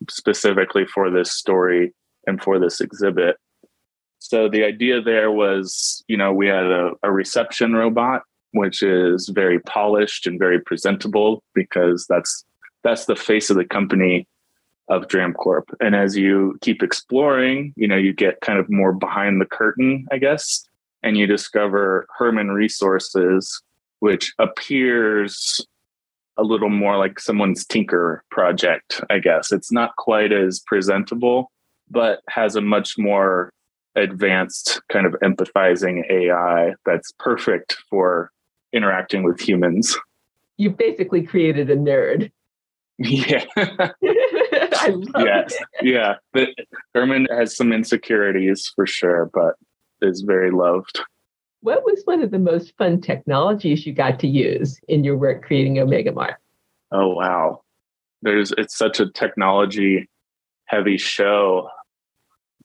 specifically 0.09 0.86
for 0.86 1.09
this 1.09 1.31
story 1.31 1.93
and 2.25 2.41
for 2.41 2.59
this 2.59 2.81
exhibit. 2.81 3.38
So 4.19 4.50
the 4.50 4.63
idea 4.63 5.01
there 5.01 5.31
was, 5.31 6.03
you 6.07 6.17
know, 6.17 6.33
we 6.33 6.47
had 6.47 6.65
a, 6.65 6.91
a, 7.03 7.12
reception 7.12 7.74
robot, 7.74 8.24
which 8.51 8.81
is 8.81 9.29
very 9.29 9.59
polished 9.59 10.27
and 10.27 10.39
very 10.39 10.59
presentable 10.59 11.43
because 11.53 12.05
that's 12.07 12.43
that's 12.83 13.05
the 13.05 13.15
face 13.15 13.50
of 13.50 13.57
the 13.57 13.65
company 13.65 14.27
of 14.89 15.07
Dramcorp. 15.07 15.63
And 15.79 15.95
as 15.95 16.15
you 16.15 16.57
keep 16.62 16.81
exploring, 16.81 17.74
you 17.75 17.88
know, 17.88 17.97
you 17.97 18.13
get 18.13 18.41
kind 18.41 18.59
of 18.59 18.69
more 18.69 18.93
behind 18.93 19.41
the 19.41 19.45
curtain, 19.45 20.07
I 20.12 20.17
guess, 20.17 20.63
and 21.03 21.17
you 21.17 21.27
discover 21.27 22.07
Herman 22.17 22.51
Resources, 22.51 23.62
which 24.00 24.33
appears 24.39 25.65
a 26.38 26.44
little 26.44 26.70
more 26.70 26.98
like 26.98 27.20
someone's 27.20 27.65
tinker 27.65 28.24
project, 28.32 29.01
I 29.10 29.20
guess. 29.20 29.51
It's 29.51 29.72
not 29.72 29.96
quite 29.98 30.32
as 30.32 30.60
presentable, 30.65 31.51
but 31.89 32.22
has 32.29 32.56
a 32.56 32.62
much 32.62 32.98
more 32.98 33.51
advanced 33.96 34.82
kind 34.89 35.06
of 35.06 35.13
empathizing 35.24 36.10
AI 36.10 36.74
that's 36.86 37.12
perfect 37.20 37.77
for 37.89 38.32
interacting 38.72 39.24
with 39.24 39.39
humans. 39.39 39.98
You've 40.58 40.77
basically 40.77 41.24
created 41.24 41.70
a 41.70 41.75
nerd. 41.75 42.32
Yeah. 43.00 43.46
I 43.56 44.89
love 44.89 45.24
yes. 45.24 45.53
it. 45.53 45.67
Yeah. 45.84 46.15
But 46.34 46.50
Herman 46.96 47.27
has 47.29 47.56
some 47.56 47.72
insecurities 47.72 48.72
for 48.75 48.88
sure, 48.88 49.29
but 49.32 49.53
is 50.01 50.22
very 50.22 50.50
loved. 50.50 51.00
What 51.67 51.83
was 51.83 52.01
one 52.05 52.24
of 52.24 52.31
the 52.31 52.39
most 52.39 52.77
fun 52.77 53.01
technologies 53.01 53.86
you 53.86 53.91
got 53.91 54.21
to 54.21 54.27
use 54.29 54.79
in 54.88 55.03
your 55.03 55.17
work 55.17 55.43
creating 55.43 55.77
Omega 55.79 56.13
Mart? 56.13 56.36
Oh 56.93 57.09
wow. 57.09 57.62
There's 58.21 58.53
it's 58.57 58.77
such 58.77 59.01
a 59.01 59.09
technology 59.12 60.09
heavy 60.67 60.97
show. 60.97 61.67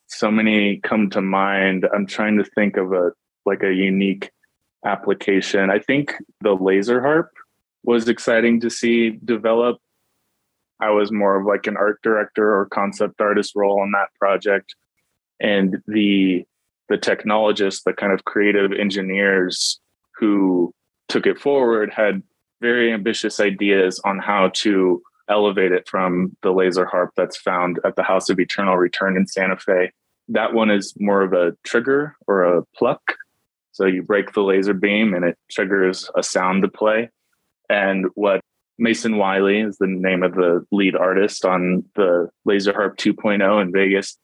So 0.07 0.31
many 0.31 0.77
come 0.85 1.11
to 1.11 1.21
mind. 1.21 1.85
I'm 1.93 2.07
trying 2.07 2.37
to 2.39 2.45
think 2.45 2.77
of 2.77 2.93
a 2.93 3.11
like 3.45 3.65
a 3.65 3.73
unique 3.73 4.31
application. 4.87 5.69
I 5.69 5.81
think 5.81 6.15
the 6.41 6.53
laser 6.53 7.01
harp 7.01 7.33
was 7.83 8.09
exciting 8.09 8.61
to 8.61 8.71
see 8.71 9.19
develop 9.25 9.79
I 10.79 10.91
was 10.91 11.11
more 11.11 11.41
of 11.41 11.45
like 11.45 11.67
an 11.67 11.77
art 11.77 11.99
director 12.05 12.57
or 12.57 12.67
concept 12.67 13.21
artist 13.21 13.57
role 13.57 13.81
on 13.81 13.91
that 13.91 14.15
project. 14.21 14.77
And 15.41 15.79
the 15.89 16.47
the 16.93 16.99
technologists, 16.99 17.85
the 17.85 17.95
kind 17.95 18.13
of 18.13 18.27
creative 18.27 18.71
engineers 18.71 19.81
who 20.15 20.75
took 21.09 21.27
it 21.27 21.41
forward 21.41 21.91
had 21.91 22.23
very 22.61 22.93
ambitious 22.93 23.41
ideas 23.41 23.99
on 24.05 24.19
how 24.19 24.51
to 24.53 25.03
elevate 25.27 25.73
it 25.73 25.89
from 25.89 26.37
the 26.43 26.53
laser 26.53 26.85
harp 26.85 27.11
that's 27.17 27.39
found 27.39 27.81
at 27.87 27.97
the 27.97 28.03
House 28.03 28.29
of 28.29 28.39
Eternal 28.39 28.77
Return 28.77 29.17
in 29.17 29.27
Santa 29.27 29.57
Fe. 29.57 29.91
That 30.29 30.53
one 30.53 30.71
is 30.71 30.93
more 30.99 31.23
of 31.23 31.33
a 31.33 31.57
trigger 31.65 32.15
or 32.27 32.45
a 32.45 32.63
pluck. 32.77 33.15
So 33.73 33.87
you 33.87 34.03
break 34.03 34.35
the 34.35 34.43
laser 34.43 34.75
beam 34.75 35.15
and 35.15 35.25
it 35.25 35.39
triggers 35.51 36.11
a 36.15 36.23
sound 36.23 36.61
to 36.61 36.69
play. 36.69 37.09
And 37.71 38.05
what 38.17 38.43
Mason 38.79 39.17
Wiley 39.17 39.61
is 39.61 39.79
the 39.79 39.87
name 39.87 40.23
of 40.23 40.35
the 40.35 40.67
lead 40.71 40.95
artist 40.95 41.47
on 41.47 41.85
the 41.97 42.29
Laser 42.45 42.75
Harp 42.75 42.99
2.0 42.99 43.63
in 43.63 43.73
Vegas. 43.73 44.19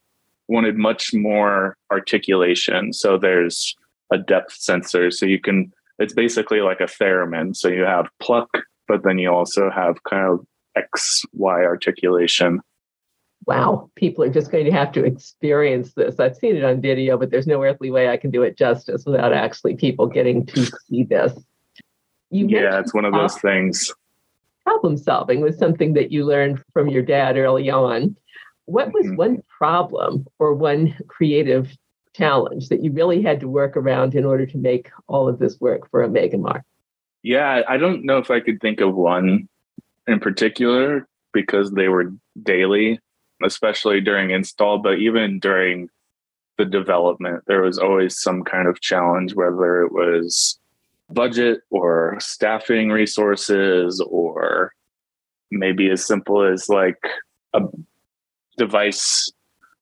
Wanted 0.49 0.76
much 0.76 1.11
more 1.12 1.76
articulation. 1.90 2.93
So 2.93 3.19
there's 3.19 3.76
a 4.11 4.19
depth 4.19 4.52
sensor. 4.52 5.11
So 5.11 5.26
you 5.26 5.40
can, 5.40 5.73
it's 5.99 6.14
basically 6.14 6.61
like 6.61 6.81
a 6.81 6.85
theremin. 6.85 7.55
So 7.55 7.69
you 7.69 7.83
have 7.83 8.09
pluck, 8.21 8.49
but 8.87 9.02
then 9.05 9.19
you 9.19 9.31
also 9.31 9.71
have 9.71 10.02
kind 10.05 10.26
of 10.26 10.47
X, 10.76 11.23
Y 11.33 11.64
articulation. 11.64 12.61
Wow, 13.47 13.90
people 13.95 14.25
are 14.25 14.31
just 14.31 14.50
going 14.50 14.64
to 14.64 14.73
have 14.73 14.93
to 14.93 15.05
experience 15.05 15.95
this. 15.95 16.19
I've 16.19 16.37
seen 16.37 16.57
it 16.57 16.64
on 16.64 16.81
video, 16.81 17.17
but 17.17 17.31
there's 17.31 17.47
no 17.47 17.62
earthly 17.62 17.90
way 17.90 18.09
I 18.09 18.17
can 18.17 18.31
do 18.31 18.43
it 18.43 18.59
justice 18.59 19.05
without 19.07 19.33
actually 19.33 19.76
people 19.76 20.07
getting 20.07 20.45
to 20.47 20.67
see 20.88 21.05
this. 21.05 21.33
You 22.31 22.47
yeah, 22.47 22.78
it's 22.78 22.93
one 22.93 23.07
of 23.07 23.12
those 23.12 23.38
things 23.38 23.93
problem 24.69 24.99
solving 24.99 25.40
was 25.40 25.57
something 25.57 25.95
that 25.95 26.12
you 26.12 26.26
learned 26.26 26.62
from 26.75 26.88
your 26.88 27.02
dad 27.02 27.38
early 27.38 27.71
on. 27.71 28.14
What 28.67 28.93
was 28.93 29.07
mm-hmm. 29.07 29.17
one 29.17 29.43
problem 29.58 30.24
or 30.38 30.54
one 30.54 30.96
creative 31.08 31.76
challenge 32.14 32.68
that 32.68 32.82
you 32.82 32.92
really 32.92 33.20
had 33.20 33.40
to 33.40 33.48
work 33.48 33.76
around 33.76 34.14
in 34.14 34.24
order 34.24 34.46
to 34.46 34.56
make 34.56 34.90
all 35.08 35.28
of 35.28 35.40
this 35.40 35.60
work 35.60 35.90
for 35.90 36.02
Omega 36.02 36.38
Mart? 36.38 36.62
Yeah, 37.22 37.62
I 37.68 37.76
don't 37.76 38.04
know 38.04 38.18
if 38.18 38.30
I 38.30 38.40
could 38.40 38.60
think 38.60 38.80
of 38.80 38.94
one 38.94 39.48
in 40.06 40.20
particular 40.20 41.06
because 41.32 41.72
they 41.72 41.88
were 41.88 42.12
daily, 42.42 43.00
especially 43.42 44.00
during 44.00 44.30
install, 44.30 44.78
but 44.78 44.98
even 44.98 45.40
during 45.40 45.90
the 46.56 46.64
development, 46.64 47.44
there 47.46 47.62
was 47.62 47.78
always 47.78 48.20
some 48.20 48.44
kind 48.44 48.68
of 48.68 48.80
challenge, 48.80 49.34
whether 49.34 49.82
it 49.82 49.92
was 49.92 50.58
budget 51.10 51.60
or 51.70 52.16
staffing 52.20 52.90
resources 52.90 54.00
or 54.00 54.72
maybe 55.50 55.90
as 55.90 56.04
simple 56.04 56.42
as 56.42 56.68
like 56.68 57.02
a 57.54 57.60
device 58.56 59.30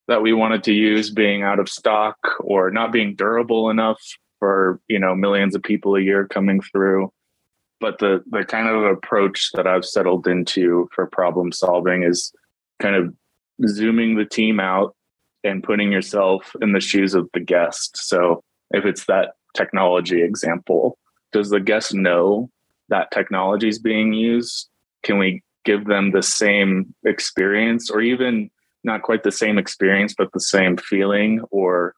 that 0.08 0.22
we 0.22 0.32
wanted 0.32 0.62
to 0.64 0.72
use 0.72 1.10
being 1.10 1.42
out 1.42 1.58
of 1.58 1.68
stock 1.68 2.16
or 2.40 2.70
not 2.70 2.92
being 2.92 3.14
durable 3.14 3.70
enough 3.70 4.00
for 4.38 4.80
you 4.88 4.98
know 4.98 5.14
millions 5.14 5.54
of 5.54 5.62
people 5.62 5.96
a 5.96 6.00
year 6.00 6.26
coming 6.26 6.60
through. 6.60 7.12
But 7.80 7.98
the 7.98 8.22
the 8.30 8.44
kind 8.44 8.68
of 8.68 8.84
approach 8.84 9.50
that 9.54 9.66
I've 9.66 9.84
settled 9.84 10.26
into 10.26 10.88
for 10.94 11.06
problem 11.06 11.52
solving 11.52 12.02
is 12.02 12.32
kind 12.80 12.94
of 12.94 13.14
zooming 13.66 14.16
the 14.16 14.24
team 14.24 14.60
out 14.60 14.94
and 15.44 15.62
putting 15.62 15.92
yourself 15.92 16.54
in 16.60 16.72
the 16.72 16.80
shoes 16.80 17.14
of 17.14 17.28
the 17.32 17.40
guest. 17.40 17.96
So 17.96 18.42
if 18.70 18.84
it's 18.84 19.06
that 19.06 19.32
technology 19.54 20.22
example 20.22 20.98
does 21.32 21.50
the 21.50 21.60
guest 21.60 21.94
know 21.94 22.50
that 22.88 23.10
technology 23.10 23.68
is 23.68 23.78
being 23.78 24.12
used? 24.12 24.68
Can 25.02 25.18
we 25.18 25.42
give 25.64 25.86
them 25.86 26.12
the 26.12 26.22
same 26.22 26.94
experience 27.04 27.90
or 27.90 28.00
even 28.00 28.50
not 28.86 29.02
quite 29.02 29.22
the 29.22 29.32
same 29.32 29.58
experience 29.58 30.14
but 30.16 30.32
the 30.32 30.40
same 30.40 30.76
feeling 30.76 31.40
or 31.50 31.94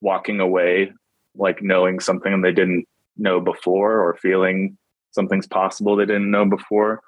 walking 0.00 0.38
away 0.38 0.92
like 1.36 1.62
knowing 1.62 1.98
something 1.98 2.42
they 2.42 2.52
didn't 2.52 2.86
know 3.16 3.40
before 3.40 4.00
or 4.00 4.16
feeling 4.16 4.76
something's 5.10 5.46
possible 5.46 5.96
they 5.96 6.06
didn't 6.06 6.30
know 6.30 6.44
before 6.44 7.00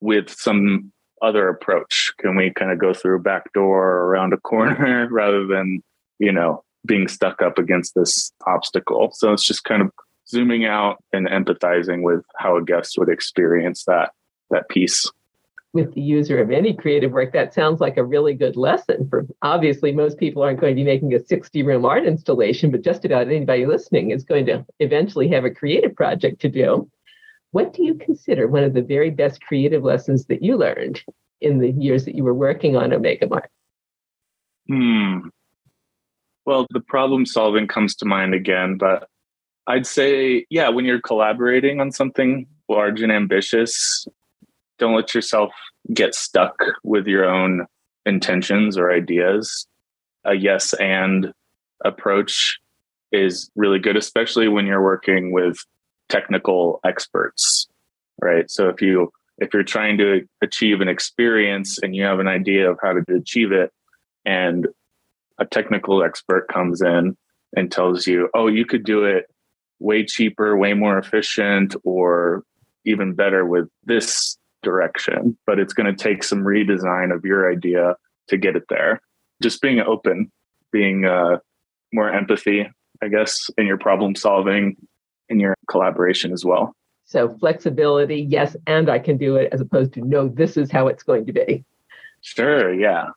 with 0.00 0.30
some 0.30 0.92
other 1.22 1.48
approach. 1.48 2.12
Can 2.18 2.36
we 2.36 2.50
kind 2.50 2.70
of 2.70 2.78
go 2.78 2.92
through 2.92 3.16
a 3.16 3.22
back 3.22 3.52
door 3.52 3.84
or 3.84 4.06
around 4.06 4.32
a 4.32 4.38
corner 4.38 5.08
rather 5.10 5.46
than 5.46 5.82
you 6.18 6.32
know 6.32 6.62
being 6.86 7.08
stuck 7.08 7.42
up 7.42 7.58
against 7.58 7.94
this 7.94 8.32
obstacle? 8.46 9.10
So 9.14 9.32
it's 9.32 9.46
just 9.46 9.64
kind 9.64 9.82
of 9.82 9.90
zooming 10.28 10.64
out 10.64 11.02
and 11.12 11.28
empathizing 11.28 12.02
with 12.02 12.24
how 12.36 12.56
a 12.56 12.64
guest 12.64 12.96
would 12.98 13.08
experience 13.08 13.84
that 13.84 14.12
that 14.50 14.68
piece 14.68 15.10
with 15.76 15.94
the 15.94 16.00
user 16.00 16.40
of 16.40 16.50
any 16.50 16.72
creative 16.74 17.12
work 17.12 17.32
that 17.34 17.52
sounds 17.52 17.80
like 17.80 17.98
a 17.98 18.04
really 18.04 18.32
good 18.32 18.56
lesson 18.56 19.06
for 19.08 19.26
obviously 19.42 19.92
most 19.92 20.18
people 20.18 20.42
aren't 20.42 20.58
going 20.58 20.74
to 20.74 20.80
be 20.80 20.82
making 20.82 21.14
a 21.14 21.24
60 21.24 21.62
room 21.62 21.84
art 21.84 22.06
installation 22.06 22.70
but 22.70 22.82
just 22.82 23.04
about 23.04 23.28
anybody 23.28 23.66
listening 23.66 24.10
is 24.10 24.24
going 24.24 24.46
to 24.46 24.64
eventually 24.80 25.28
have 25.28 25.44
a 25.44 25.50
creative 25.50 25.94
project 25.94 26.40
to 26.40 26.48
do. 26.48 26.90
What 27.50 27.74
do 27.74 27.84
you 27.84 27.94
consider 27.94 28.48
one 28.48 28.64
of 28.64 28.72
the 28.72 28.82
very 28.82 29.10
best 29.10 29.42
creative 29.42 29.84
lessons 29.84 30.24
that 30.26 30.42
you 30.42 30.56
learned 30.56 31.02
in 31.40 31.58
the 31.58 31.70
years 31.70 32.06
that 32.06 32.14
you 32.14 32.24
were 32.24 32.34
working 32.34 32.74
on 32.76 32.94
omega 32.94 33.28
mart? 33.28 33.50
Hmm. 34.66 35.28
Well 36.46 36.66
the 36.70 36.80
problem 36.80 37.26
solving 37.26 37.68
comes 37.68 37.94
to 37.96 38.06
mind 38.06 38.32
again 38.34 38.78
but 38.78 39.08
i'd 39.66 39.86
say 39.86 40.46
yeah 40.48 40.68
when 40.68 40.84
you're 40.84 41.00
collaborating 41.00 41.80
on 41.80 41.92
something 41.92 42.46
large 42.68 43.02
and 43.02 43.12
ambitious 43.12 44.06
don't 44.78 44.94
let 44.94 45.14
yourself 45.14 45.52
get 45.92 46.14
stuck 46.14 46.56
with 46.82 47.06
your 47.06 47.24
own 47.24 47.66
intentions 48.04 48.76
or 48.76 48.90
ideas. 48.90 49.66
A 50.24 50.34
yes 50.34 50.74
and 50.74 51.32
approach 51.84 52.58
is 53.12 53.50
really 53.56 53.78
good, 53.78 53.96
especially 53.96 54.48
when 54.48 54.66
you're 54.66 54.82
working 54.82 55.32
with 55.32 55.58
technical 56.08 56.80
experts, 56.84 57.66
right? 58.20 58.50
So 58.50 58.68
if 58.68 58.80
you 58.80 59.12
if 59.38 59.52
you're 59.52 59.62
trying 59.62 59.98
to 59.98 60.26
achieve 60.42 60.80
an 60.80 60.88
experience 60.88 61.78
and 61.82 61.94
you 61.94 62.04
have 62.04 62.20
an 62.20 62.28
idea 62.28 62.70
of 62.70 62.78
how 62.82 62.94
to 62.94 63.04
achieve 63.14 63.52
it, 63.52 63.70
and 64.24 64.66
a 65.38 65.44
technical 65.44 66.02
expert 66.02 66.48
comes 66.48 66.80
in 66.80 67.16
and 67.54 67.70
tells 67.70 68.06
you, 68.06 68.30
"Oh, 68.34 68.46
you 68.48 68.64
could 68.64 68.84
do 68.84 69.04
it 69.04 69.26
way 69.78 70.04
cheaper, 70.04 70.56
way 70.56 70.72
more 70.72 70.98
efficient, 70.98 71.76
or 71.84 72.44
even 72.84 73.12
better 73.14 73.44
with 73.44 73.68
this 73.84 74.38
direction, 74.66 75.38
but 75.46 75.58
it's 75.60 75.72
going 75.72 75.86
to 75.94 76.04
take 76.04 76.24
some 76.24 76.40
redesign 76.40 77.14
of 77.14 77.24
your 77.24 77.50
idea 77.50 77.94
to 78.26 78.36
get 78.36 78.56
it 78.56 78.64
there. 78.68 79.00
Just 79.40 79.62
being 79.62 79.80
open, 79.80 80.30
being 80.72 81.04
uh, 81.04 81.38
more 81.92 82.12
empathy, 82.12 82.66
I 83.00 83.08
guess, 83.08 83.48
in 83.56 83.66
your 83.66 83.78
problem 83.78 84.16
solving, 84.16 84.76
in 85.28 85.38
your 85.38 85.54
collaboration 85.70 86.32
as 86.32 86.44
well. 86.44 86.74
So 87.04 87.28
flexibility, 87.38 88.26
yes, 88.28 88.56
and 88.66 88.90
I 88.90 88.98
can 88.98 89.16
do 89.16 89.36
it, 89.36 89.52
as 89.52 89.60
opposed 89.60 89.92
to 89.94 90.00
no, 90.00 90.28
this 90.28 90.56
is 90.56 90.72
how 90.72 90.88
it's 90.88 91.04
going 91.04 91.24
to 91.26 91.32
be. 91.32 91.64
Sure, 92.22 92.74
yeah. 92.74 93.10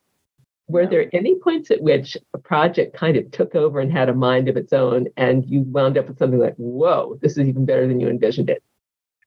Were 0.68 0.86
there 0.86 1.10
any 1.14 1.34
points 1.40 1.72
at 1.72 1.82
which 1.82 2.16
a 2.36 2.38
project 2.38 2.96
kind 2.96 3.18
of 3.18 3.32
took 3.32 3.56
over 3.56 3.80
and 3.80 3.92
had 3.92 4.08
a 4.08 4.14
mind 4.14 4.48
of 4.48 4.56
its 4.56 4.72
own, 4.72 5.08
and 5.18 5.44
you 5.50 5.62
wound 5.62 5.98
up 5.98 6.08
with 6.08 6.20
something 6.20 6.40
like, 6.40 6.56
whoa, 6.58 7.18
this 7.24 7.38
is 7.38 7.48
even 7.48 7.66
better 7.66 7.88
than 7.88 8.00
you 8.00 8.08
envisioned 8.08 8.52
it? 8.52 8.62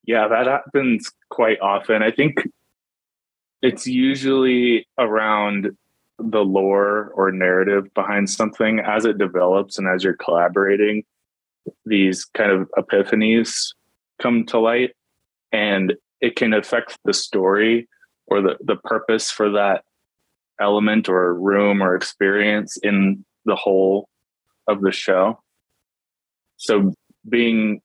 Yeah, 0.05 0.29
that 0.29 0.47
happens 0.47 1.11
quite 1.31 1.61
often. 1.61 2.03
I 2.03 2.11
think 2.11 2.49
it's 3.63 3.87
usually 3.87 4.87
around 4.99 5.77
the 6.19 6.45
lore 6.45 7.13
or 7.15 7.31
narrative 7.31 7.93
behind 7.95 8.29
something 8.29 8.81
as 8.81 9.05
it 9.05 9.19
develops 9.19 9.79
and 9.79 9.89
as 9.89 10.05
you're 10.05 10.17
collaborating 10.17 11.05
these 11.87 12.25
kind 12.25 12.51
of 12.51 12.69
epiphanies 12.77 13.73
come 14.21 14.45
to 14.47 14.59
light 14.59 14.91
and 15.53 15.95
it 16.21 16.37
can 16.37 16.53
affect 16.53 16.99
the 17.05 17.13
story 17.13 17.89
or 18.27 18.41
the, 18.41 18.57
the 18.61 18.77
purpose 18.77 19.31
for 19.31 19.51
that 19.51 19.85
element 20.61 21.09
or 21.09 21.35
room 21.35 21.83
or 21.83 21.95
experience 21.95 22.77
in 22.83 23.25
the 23.45 23.57
whole 23.57 24.09
of 24.69 24.81
the 24.81 24.93
show 24.93 25.41
so 26.57 26.93
being 27.29 27.81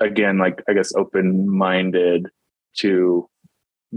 again 0.00 0.38
like 0.38 0.62
i 0.68 0.72
guess 0.72 0.94
open 0.94 1.48
minded 1.48 2.26
to 2.74 3.28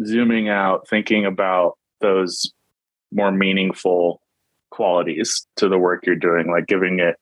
zooming 0.06 0.50
out 0.50 0.88
thinking 0.88 1.26
about 1.26 1.78
those 2.02 2.52
more 3.12 3.32
meaningful 3.32 4.22
qualities 4.72 5.46
to 5.56 5.70
the 5.70 5.78
work 5.78 6.06
you're 6.06 6.16
doing 6.16 6.50
like 6.50 6.66
giving 6.66 7.00
it 7.00 7.16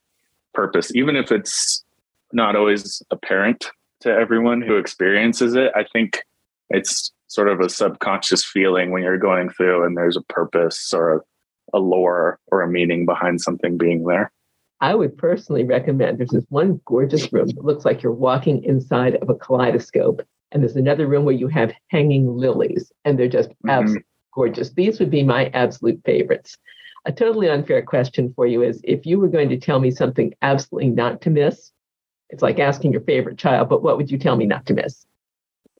purpose. 0.53 0.95
Even 0.95 1.17
if 1.17 1.31
it's 1.31 1.83
not 2.33 2.55
always 2.55 3.03
apparent 3.11 3.69
to 4.01 4.09
everyone 4.09 4.61
who 4.61 4.77
experiences 4.77 5.55
it 5.55 5.71
i 5.75 5.83
think 5.93 6.23
it's 6.69 7.11
sort 7.27 7.47
of 7.47 7.59
a 7.59 7.69
subconscious 7.69 8.43
feeling 8.43 8.91
when 8.91 9.03
you're 9.03 9.17
going 9.17 9.49
through 9.49 9.85
and 9.85 9.95
there's 9.95 10.17
a 10.17 10.21
purpose 10.23 10.93
or 10.93 11.15
a, 11.15 11.19
a 11.73 11.79
lore 11.79 12.39
or 12.47 12.61
a 12.61 12.67
meaning 12.67 13.05
behind 13.05 13.39
something 13.39 13.77
being 13.77 14.03
there 14.05 14.31
I 14.81 14.95
would 14.95 15.15
personally 15.15 15.63
recommend 15.63 16.17
there's 16.17 16.31
this 16.31 16.45
one 16.49 16.81
gorgeous 16.85 17.31
room 17.31 17.47
that 17.47 17.63
looks 17.63 17.85
like 17.85 18.01
you're 18.01 18.11
walking 18.11 18.63
inside 18.63 19.15
of 19.15 19.29
a 19.29 19.35
kaleidoscope. 19.35 20.23
And 20.51 20.61
there's 20.61 20.75
another 20.75 21.07
room 21.07 21.23
where 21.23 21.35
you 21.35 21.47
have 21.47 21.71
hanging 21.87 22.35
lilies, 22.35 22.91
and 23.05 23.17
they're 23.17 23.29
just 23.29 23.49
mm-hmm. 23.49 23.69
absolutely 23.69 24.05
gorgeous. 24.33 24.73
These 24.73 24.99
would 24.99 25.11
be 25.11 25.23
my 25.23 25.45
absolute 25.53 26.01
favorites. 26.03 26.57
A 27.05 27.11
totally 27.11 27.49
unfair 27.49 27.81
question 27.83 28.33
for 28.35 28.45
you 28.45 28.61
is 28.61 28.81
if 28.83 29.05
you 29.05 29.19
were 29.19 29.27
going 29.27 29.49
to 29.49 29.59
tell 29.59 29.79
me 29.79 29.91
something 29.91 30.33
absolutely 30.41 30.89
not 30.89 31.21
to 31.21 31.29
miss, 31.29 31.71
it's 32.29 32.41
like 32.41 32.59
asking 32.59 32.91
your 32.91 33.01
favorite 33.01 33.37
child, 33.37 33.69
but 33.69 33.83
what 33.83 33.97
would 33.97 34.11
you 34.11 34.17
tell 34.17 34.35
me 34.35 34.45
not 34.45 34.65
to 34.65 34.73
miss? 34.73 35.05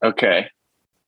Okay. 0.04 0.48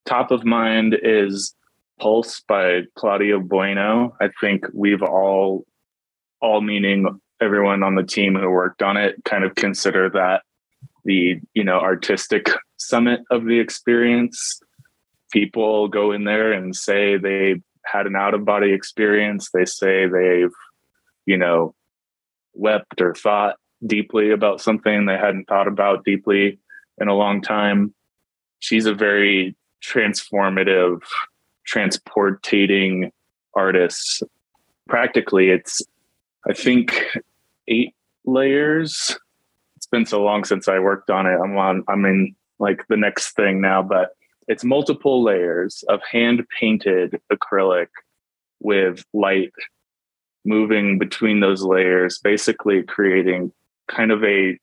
Top 0.05 0.31
of 0.31 0.43
mind 0.43 0.97
is 1.01 1.55
Pulse 1.99 2.41
by 2.47 2.81
Claudia 2.95 3.39
Bueno. 3.39 4.15
I 4.19 4.29
think 4.41 4.65
we've 4.73 5.01
all, 5.01 5.65
all 6.41 6.61
meaning 6.61 7.07
everyone 7.43 7.83
on 7.83 7.95
the 7.95 8.03
team 8.03 8.35
who 8.35 8.49
worked 8.49 8.81
on 8.81 8.95
it 8.95 9.15
kind 9.25 9.43
of 9.43 9.53
consider 9.55 10.09
that 10.09 10.43
the 11.03 11.39
you 11.53 11.63
know 11.63 11.79
artistic 11.79 12.49
summit 12.77 13.21
of 13.29 13.45
the 13.45 13.59
experience. 13.59 14.59
People 15.31 15.87
go 15.87 16.11
in 16.11 16.23
there 16.23 16.53
and 16.53 16.75
say 16.75 17.17
they 17.17 17.61
had 17.85 18.07
an 18.07 18.15
out 18.15 18.33
of 18.33 18.45
body 18.45 18.71
experience. 18.71 19.49
They 19.53 19.65
say 19.65 20.07
they've 20.07 20.53
you 21.25 21.37
know 21.37 21.75
wept 22.53 23.01
or 23.01 23.13
thought 23.13 23.57
deeply 23.85 24.31
about 24.31 24.61
something 24.61 25.05
they 25.05 25.17
hadn't 25.17 25.47
thought 25.47 25.67
about 25.67 26.05
deeply 26.05 26.59
in 26.99 27.07
a 27.09 27.15
long 27.15 27.41
time. 27.41 27.93
She's 28.59 28.85
a 28.85 28.93
very 28.93 29.55
transformative 29.83 31.01
transportating 31.67 33.11
artist. 33.53 34.23
Practically 34.87 35.49
it's 35.49 35.81
i 36.47 36.53
think 36.53 37.17
eight 37.67 37.93
layers. 38.25 39.17
It's 39.75 39.87
been 39.87 40.05
so 40.05 40.23
long 40.23 40.43
since 40.43 40.67
I 40.67 40.79
worked 40.79 41.09
on 41.09 41.25
it. 41.25 41.37
I'm 41.43 41.57
on 41.57 41.83
I'm 41.87 42.05
in 42.05 42.35
like 42.59 42.85
the 42.87 42.97
next 42.97 43.35
thing 43.35 43.61
now, 43.61 43.81
but 43.81 44.11
it's 44.47 44.63
multiple 44.63 45.23
layers 45.23 45.83
of 45.89 46.01
hand 46.09 46.43
painted 46.59 47.19
acrylic 47.31 47.87
with 48.59 49.03
light 49.13 49.51
moving 50.45 50.99
between 50.99 51.39
those 51.39 51.63
layers, 51.63 52.19
basically 52.19 52.83
creating 52.83 53.51
kind 53.87 54.11
of 54.11 54.23
a, 54.23 54.57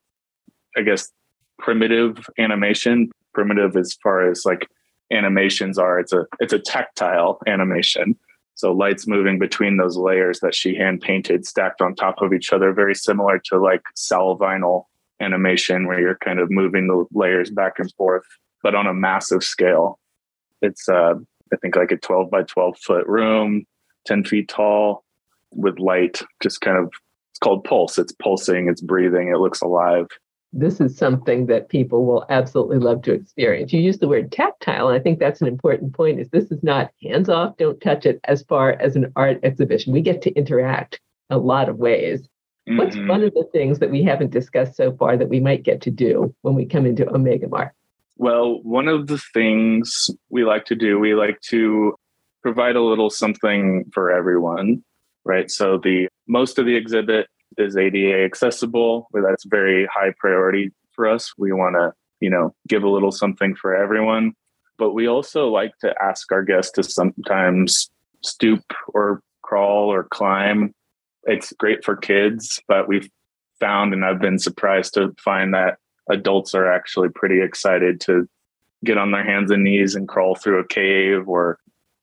I 0.77 0.83
guess, 0.83 1.11
primitive 1.59 2.29
animation. 2.39 3.11
Primitive 3.33 3.77
as 3.77 3.95
far 4.03 4.29
as 4.29 4.45
like 4.45 4.67
animations 5.13 5.79
are. 5.79 6.01
It's 6.01 6.13
a 6.13 6.27
it's 6.41 6.53
a 6.53 6.59
tactile 6.59 7.41
animation. 7.47 8.19
So 8.61 8.73
lights 8.73 9.07
moving 9.07 9.39
between 9.39 9.79
those 9.79 9.97
layers 9.97 10.41
that 10.41 10.55
she 10.55 10.75
hand 10.75 11.01
painted 11.01 11.47
stacked 11.47 11.81
on 11.81 11.95
top 11.95 12.21
of 12.21 12.35
each 12.35 12.53
other, 12.53 12.75
very 12.75 12.95
similar 12.95 13.39
to 13.47 13.59
like 13.59 13.81
cel 13.95 14.39
vinyl 14.39 14.85
animation 15.19 15.87
where 15.87 15.99
you're 15.99 16.19
kind 16.19 16.39
of 16.39 16.51
moving 16.51 16.87
the 16.87 17.07
layers 17.19 17.51
back 17.51 17.79
and 17.79 17.91
forth, 17.95 18.25
but 18.63 18.75
on 18.75 18.87
a 18.87 18.93
massive 18.93 19.43
scale. 19.43 19.99
It's 20.61 20.91
uh 20.91 21.15
I 21.53 21.57
think 21.57 21.75
like 21.75 21.91
a 21.91 21.97
12 21.97 22.31
by 22.31 22.43
12 22.43 22.77
foot 22.79 23.07
room, 23.07 23.65
10 24.07 24.25
feet 24.25 24.49
tall 24.49 25.05
with 25.53 25.79
light, 25.79 26.23
just 26.43 26.61
kind 26.61 26.77
of, 26.77 26.93
it's 27.33 27.39
called 27.41 27.65
pulse. 27.65 27.99
It's 27.99 28.13
pulsing, 28.13 28.69
it's 28.69 28.83
breathing, 28.83 29.29
it 29.29 29.39
looks 29.39 29.63
alive. 29.63 30.07
This 30.53 30.81
is 30.81 30.97
something 30.97 31.47
that 31.47 31.69
people 31.69 32.05
will 32.05 32.27
absolutely 32.29 32.79
love 32.79 33.03
to 33.03 33.13
experience. 33.13 33.73
You 33.73 33.81
use 33.81 33.99
the 33.99 34.09
word 34.09 34.33
tactile, 34.33 34.89
and 34.89 34.99
I 34.99 35.03
think 35.03 35.19
that's 35.19 35.41
an 35.41 35.47
important 35.47 35.95
point 35.95 36.19
is 36.19 36.29
this 36.29 36.51
is 36.51 36.63
not 36.63 36.91
hands 37.03 37.29
off, 37.29 37.57
don't 37.57 37.81
touch 37.81 38.05
it 38.05 38.19
as 38.25 38.43
far 38.43 38.73
as 38.73 38.97
an 38.97 39.13
art 39.15 39.39
exhibition. 39.45 39.93
We 39.93 40.01
get 40.01 40.23
to 40.23 40.33
interact 40.33 41.01
a 41.31 41.39
lot 41.39 41.69
of 41.69 41.79
ways. 41.79 42.23
Mm-hmm. 42.69 42.79
What's 42.79 42.97
one 42.97 43.23
of 43.23 43.33
the 43.35 43.49
things 43.53 43.79
that 43.79 43.91
we 43.91 44.03
haven't 44.03 44.33
discussed 44.33 44.77
so 44.77 44.93
far 44.97 45.17
that 45.17 45.29
we 45.29 45.39
might 45.39 45.63
get 45.63 45.81
to 45.83 45.91
do 45.91 46.35
when 46.43 46.55
we 46.55 46.67
come 46.67 46.85
into 46.85 47.09
Omega 47.09 47.49
Mart? 47.49 47.73
Well, 48.17 48.61
one 48.63 48.89
of 48.89 49.07
the 49.07 49.19
things 49.33 50.11
we 50.29 50.45
like 50.45 50.67
to 50.67 50.75
do, 50.75 50.99
we 50.99 51.15
like 51.15 51.41
to 51.49 51.95
provide 52.43 52.77
a 52.77 52.83
little 52.83 53.09
something 53.09 53.85
for 53.95 54.11
everyone, 54.11 54.85
right? 55.25 55.51
So 55.51 55.79
the 55.79 56.09
most 56.27 56.59
of 56.59 56.67
the 56.67 56.75
exhibit 56.75 57.29
is 57.59 57.77
ADA 57.77 58.25
accessible, 58.25 59.09
that's 59.13 59.45
very 59.45 59.87
high 59.93 60.13
priority 60.19 60.71
for 60.93 61.09
us. 61.09 61.33
We 61.37 61.53
want 61.53 61.77
to, 61.77 61.93
you 62.21 62.31
know, 62.31 62.55
give 62.69 62.83
a 62.83 62.89
little 62.89 63.13
something 63.13 63.55
for 63.55 63.75
everyone, 63.75 64.35
but 64.79 64.93
we 64.93 65.07
also 65.07 65.49
like 65.49 65.77
to 65.81 65.95
ask 66.03 66.31
our 66.33 66.43
guests 66.43 66.73
to 66.73 66.83
sometimes 66.83 67.91
stoop 68.23 68.65
or 68.89 69.23
crawl 69.43 69.93
or 69.93 70.05
climb. 70.05 70.75
It's 71.25 71.53
great 71.55 71.85
for 71.85 71.97
kids, 71.97 72.61
but 72.69 72.89
we've 72.89 73.11
found 73.59 73.93
and 73.93 74.05
I've 74.05 74.21
been 74.21 74.39
surprised 74.39 74.95
to 74.95 75.15
find 75.19 75.55
that 75.55 75.79
adults 76.11 76.55
are 76.55 76.71
actually 76.71 77.09
pretty 77.11 77.41
excited 77.43 78.01
to 78.03 78.29
get 78.85 78.99
on 78.99 79.11
their 79.11 79.25
hands 79.25 79.51
and 79.51 79.63
knees 79.63 79.95
and 79.95 80.09
crawl 80.09 80.35
through 80.35 80.61
a 80.61 80.67
cave 80.67 81.29
or 81.29 81.59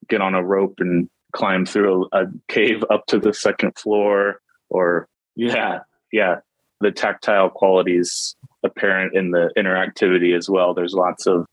get 0.07 0.21
on 0.21 0.35
a 0.35 0.43
rope 0.43 0.75
and 0.79 1.09
climb 1.33 1.65
through 1.65 2.07
a, 2.11 2.23
a 2.23 2.25
cave 2.47 2.83
up 2.89 3.05
to 3.07 3.19
the 3.19 3.33
second 3.33 3.77
floor 3.77 4.39
or 4.69 5.07
yeah 5.37 5.79
yeah 6.11 6.35
the 6.81 6.91
tactile 6.91 7.49
qualities 7.49 8.35
apparent 8.63 9.15
in 9.15 9.31
the 9.31 9.51
interactivity 9.57 10.35
as 10.35 10.49
well 10.49 10.73
there's 10.73 10.93
lots 10.93 11.25
of 11.25 11.45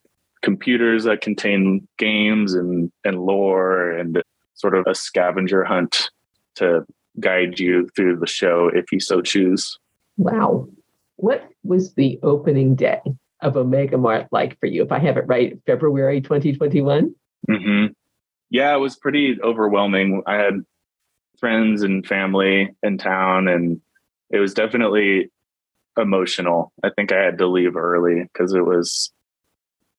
computers 0.42 1.04
that 1.04 1.20
contain 1.20 1.86
games 1.98 2.54
and 2.54 2.90
and 3.04 3.20
lore 3.20 3.90
and 3.92 4.22
sort 4.54 4.74
of 4.74 4.84
a 4.86 4.94
scavenger 4.94 5.64
hunt 5.64 6.10
to 6.54 6.84
guide 7.20 7.60
you 7.60 7.88
through 7.94 8.16
the 8.16 8.26
show 8.26 8.70
if 8.74 8.90
you 8.90 8.98
so 8.98 9.22
choose 9.22 9.78
wow 10.16 10.66
what 11.16 11.48
was 11.62 11.94
the 11.94 12.18
opening 12.22 12.74
day 12.74 13.00
of 13.40 13.56
Omega 13.56 13.98
Mart 13.98 14.26
like 14.32 14.58
for 14.58 14.66
you? 14.66 14.82
If 14.82 14.90
I 14.90 14.98
have 14.98 15.16
it 15.16 15.26
right, 15.26 15.58
February 15.66 16.20
2021? 16.20 17.14
Mm-hmm. 17.48 17.92
Yeah, 18.50 18.74
it 18.74 18.78
was 18.78 18.96
pretty 18.96 19.38
overwhelming. 19.42 20.22
I 20.26 20.36
had 20.36 20.64
friends 21.38 21.82
and 21.82 22.06
family 22.06 22.74
in 22.82 22.98
town, 22.98 23.48
and 23.48 23.80
it 24.30 24.38
was 24.38 24.54
definitely 24.54 25.30
emotional. 25.98 26.72
I 26.82 26.90
think 26.90 27.12
I 27.12 27.22
had 27.22 27.38
to 27.38 27.46
leave 27.46 27.76
early 27.76 28.22
because 28.22 28.52
it 28.54 28.64
was 28.64 29.12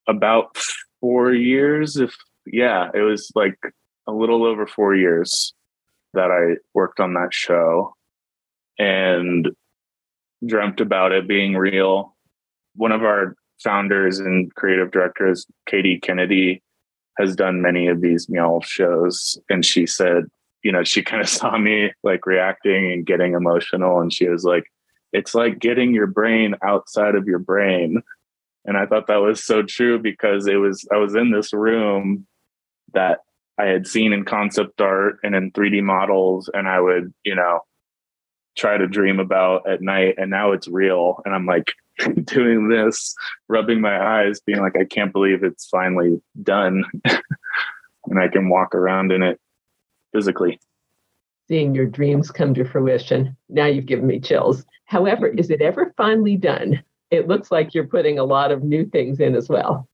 about 0.07 0.57
four 0.99 1.33
years. 1.33 1.97
If 1.97 2.15
yeah, 2.45 2.89
it 2.93 3.01
was 3.01 3.31
like 3.35 3.57
a 4.07 4.11
little 4.11 4.45
over 4.45 4.67
four 4.67 4.95
years 4.95 5.53
that 6.13 6.31
I 6.31 6.57
worked 6.73 6.99
on 6.99 7.13
that 7.13 7.33
show. 7.33 7.93
And 8.77 9.49
dreamt 10.45 10.81
about 10.81 11.11
it 11.11 11.27
being 11.27 11.55
real. 11.55 12.15
One 12.75 12.91
of 12.91 13.03
our 13.03 13.35
founders 13.63 14.19
and 14.19 14.53
creative 14.55 14.91
directors, 14.91 15.45
Caity 15.69 16.01
Kennedy, 16.01 16.61
has 17.17 17.35
done 17.35 17.61
many 17.61 17.87
of 17.87 18.01
these 18.01 18.27
meow 18.29 18.59
shows. 18.63 19.39
And 19.49 19.65
she 19.65 19.85
said, 19.85 20.25
you 20.65 20.71
know, 20.71 20.83
she 20.83 21.03
kind 21.03 21.21
of 21.21 21.29
saw 21.39 21.57
me 21.57 21.93
like 22.03 22.25
reacting 22.25 22.91
and 22.91 23.05
getting 23.05 23.33
emotional. 23.33 24.01
And 24.01 24.11
she 24.11 24.27
was 24.27 24.43
like, 24.43 24.65
it's 25.13 25.35
like 25.35 25.59
getting 25.59 25.93
your 25.93 26.07
brain 26.07 26.55
outside 26.63 27.15
of 27.15 27.27
your 27.27 27.39
brain. 27.39 28.01
And 28.65 28.75
I 28.75 28.87
thought 28.87 29.07
that 29.07 29.21
was 29.21 29.45
so 29.45 29.61
true 29.61 29.99
because 29.99 30.47
it 30.47 30.55
was, 30.55 30.85
I 30.91 30.97
was 30.97 31.13
in 31.13 31.31
this 31.31 31.53
room 31.53 32.25
that 32.93 33.19
I 33.59 33.65
had 33.65 33.85
seen 33.85 34.11
in 34.11 34.25
concept 34.25 34.81
art 34.81 35.19
and 35.23 35.35
in 35.35 35.51
3D 35.51 35.83
models. 35.83 36.49
And 36.51 36.67
I 36.67 36.81
would, 36.81 37.13
you 37.23 37.35
know, 37.35 37.59
try 38.57 38.77
to 38.77 38.87
dream 38.87 39.19
about 39.19 39.69
at 39.69 39.81
night 39.81 40.15
and 40.17 40.31
now 40.31 40.53
it's 40.53 40.69
real 40.69 41.21
and 41.25 41.35
i'm 41.35 41.45
like 41.45 41.73
doing 42.23 42.69
this 42.69 43.13
rubbing 43.49 43.81
my 43.81 44.23
eyes 44.23 44.39
being 44.39 44.61
like 44.61 44.77
i 44.77 44.85
can't 44.85 45.11
believe 45.11 45.43
it's 45.43 45.67
finally 45.67 46.21
done 46.41 46.85
and 47.03 48.17
i 48.17 48.29
can 48.29 48.47
walk 48.47 48.73
around 48.73 49.11
in 49.11 49.21
it 49.21 49.41
physically. 50.15 50.57
Seeing 51.49 51.75
your 51.75 51.85
dreams 51.85 52.31
come 52.31 52.53
to 52.53 52.63
fruition. 52.63 53.35
Now 53.49 53.65
you've 53.65 53.85
given 53.85 54.07
me 54.07 54.21
chills. 54.21 54.63
However 54.85 55.27
is 55.27 55.49
it 55.49 55.61
ever 55.61 55.93
finally 55.97 56.37
done? 56.37 56.81
It 57.11 57.27
looks 57.27 57.51
like 57.51 57.73
you're 57.73 57.87
putting 57.87 58.17
a 58.17 58.23
lot 58.23 58.51
of 58.51 58.63
new 58.63 58.85
things 58.85 59.19
in 59.19 59.35
as 59.35 59.49
well. 59.49 59.89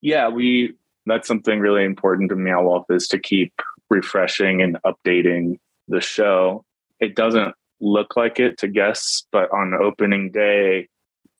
Yeah 0.00 0.28
we 0.28 0.74
that's 1.04 1.28
something 1.28 1.60
really 1.60 1.84
important 1.84 2.30
to 2.30 2.36
meow 2.36 2.62
wolf 2.62 2.86
is 2.88 3.06
to 3.08 3.18
keep 3.18 3.52
refreshing 3.90 4.62
and 4.62 4.78
updating 4.86 5.58
the 5.86 6.00
show. 6.00 6.64
It 6.98 7.14
doesn't 7.14 7.54
look 7.80 8.16
like 8.16 8.40
it 8.40 8.58
to 8.58 8.68
guests, 8.68 9.26
but 9.32 9.50
on 9.52 9.74
opening 9.74 10.30
day, 10.30 10.88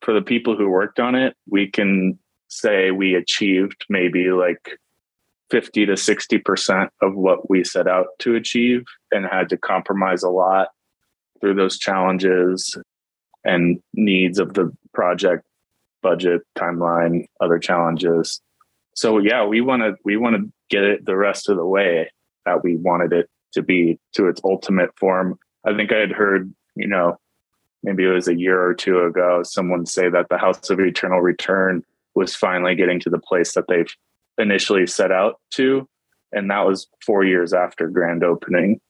for 0.00 0.14
the 0.14 0.22
people 0.22 0.56
who 0.56 0.68
worked 0.68 1.00
on 1.00 1.14
it, 1.14 1.34
we 1.48 1.70
can 1.70 2.18
say 2.48 2.90
we 2.90 3.14
achieved 3.14 3.84
maybe 3.90 4.30
like 4.30 4.78
50 5.50 5.86
to 5.86 5.92
60% 5.92 6.88
of 7.02 7.14
what 7.14 7.48
we 7.48 7.64
set 7.64 7.86
out 7.86 8.06
to 8.20 8.34
achieve 8.34 8.84
and 9.10 9.26
had 9.26 9.48
to 9.50 9.56
compromise 9.56 10.22
a 10.22 10.30
lot 10.30 10.68
through 11.40 11.54
those 11.54 11.78
challenges 11.78 12.76
and 13.44 13.80
needs 13.94 14.38
of 14.38 14.54
the 14.54 14.70
project 14.92 15.44
budget 16.02 16.42
timeline 16.56 17.26
other 17.40 17.58
challenges. 17.58 18.40
So 18.94 19.18
yeah 19.18 19.44
we 19.44 19.60
want 19.60 19.82
to 19.82 19.94
we 20.04 20.16
want 20.16 20.36
to 20.36 20.52
get 20.68 20.84
it 20.84 21.04
the 21.04 21.16
rest 21.16 21.48
of 21.48 21.56
the 21.56 21.66
way 21.66 22.10
that 22.44 22.62
we 22.62 22.76
wanted 22.76 23.12
it 23.12 23.28
to 23.52 23.62
be 23.62 23.98
to 24.14 24.28
its 24.28 24.40
ultimate 24.44 24.90
form. 24.98 25.38
I 25.64 25.74
think 25.74 25.92
I 25.92 25.98
had 25.98 26.12
heard, 26.12 26.52
you 26.74 26.86
know, 26.86 27.18
maybe 27.82 28.04
it 28.04 28.08
was 28.08 28.28
a 28.28 28.38
year 28.38 28.60
or 28.62 28.74
two 28.74 29.00
ago, 29.04 29.42
someone 29.42 29.86
say 29.86 30.08
that 30.08 30.28
the 30.28 30.38
House 30.38 30.70
of 30.70 30.80
Eternal 30.80 31.20
Return 31.20 31.82
was 32.14 32.34
finally 32.34 32.74
getting 32.74 33.00
to 33.00 33.10
the 33.10 33.18
place 33.18 33.54
that 33.54 33.66
they've 33.68 33.94
initially 34.38 34.86
set 34.86 35.12
out 35.12 35.40
to. 35.52 35.88
And 36.32 36.50
that 36.50 36.66
was 36.66 36.86
four 37.04 37.24
years 37.24 37.52
after 37.52 37.88
grand 37.88 38.22
opening. 38.22 38.80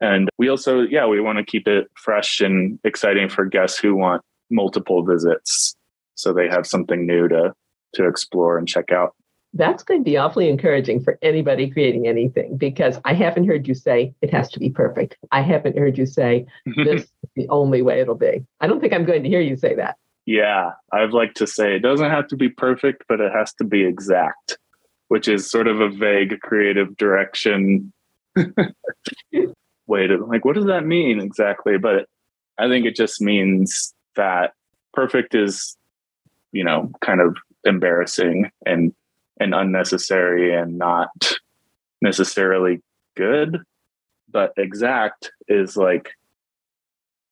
And 0.00 0.28
we 0.38 0.48
also, 0.48 0.80
yeah, 0.80 1.06
we 1.06 1.20
want 1.20 1.38
to 1.38 1.44
keep 1.44 1.66
it 1.66 1.88
fresh 1.96 2.40
and 2.40 2.78
exciting 2.84 3.28
for 3.28 3.44
guests 3.44 3.78
who 3.78 3.94
want 3.94 4.22
multiple 4.50 5.02
visits. 5.02 5.74
So 6.14 6.32
they 6.32 6.48
have 6.48 6.66
something 6.66 7.06
new 7.06 7.28
to 7.28 7.54
to 7.94 8.08
explore 8.08 8.58
and 8.58 8.66
check 8.66 8.90
out 8.90 9.14
that's 9.54 9.84
going 9.84 10.00
to 10.00 10.04
be 10.04 10.16
awfully 10.16 10.48
encouraging 10.48 11.00
for 11.00 11.16
anybody 11.22 11.70
creating 11.70 12.06
anything 12.06 12.56
because 12.56 12.98
I 13.04 13.14
haven't 13.14 13.46
heard 13.46 13.66
you 13.66 13.74
say 13.74 14.12
it 14.20 14.30
has 14.32 14.50
to 14.50 14.58
be 14.58 14.68
perfect. 14.68 15.16
I 15.30 15.40
haven't 15.42 15.78
heard 15.78 15.96
you 15.96 16.06
say 16.06 16.46
this 16.84 17.02
is 17.02 17.12
the 17.36 17.48
only 17.48 17.80
way 17.80 18.00
it'll 18.00 18.16
be. 18.16 18.44
I 18.60 18.66
don't 18.66 18.80
think 18.80 18.92
I'm 18.92 19.04
going 19.04 19.22
to 19.22 19.28
hear 19.28 19.40
you 19.40 19.56
say 19.56 19.74
that. 19.76 19.96
Yeah, 20.26 20.72
I'd 20.92 21.12
like 21.12 21.34
to 21.34 21.46
say 21.46 21.76
it 21.76 21.80
doesn't 21.80 22.10
have 22.10 22.26
to 22.28 22.36
be 22.36 22.48
perfect, 22.48 23.04
but 23.08 23.20
it 23.20 23.30
has 23.32 23.52
to 23.54 23.64
be 23.64 23.84
exact, 23.84 24.58
which 25.08 25.28
is 25.28 25.50
sort 25.50 25.68
of 25.68 25.80
a 25.80 25.88
vague 25.88 26.40
creative 26.40 26.96
direction 26.96 27.92
way 29.86 30.06
to 30.06 30.24
like, 30.26 30.44
what 30.44 30.54
does 30.54 30.66
that 30.66 30.86
mean 30.86 31.20
exactly? 31.20 31.78
But 31.78 32.06
I 32.58 32.68
think 32.68 32.86
it 32.86 32.96
just 32.96 33.20
means 33.20 33.94
that 34.16 34.52
perfect 34.92 35.34
is, 35.34 35.76
you 36.52 36.64
know, 36.64 36.90
kind 37.00 37.20
of 37.20 37.36
embarrassing 37.64 38.50
and 38.66 38.94
and 39.40 39.54
unnecessary 39.54 40.54
and 40.54 40.78
not 40.78 41.08
necessarily 42.00 42.80
good 43.16 43.60
but 44.30 44.52
exact 44.58 45.30
is 45.48 45.76
like 45.76 46.10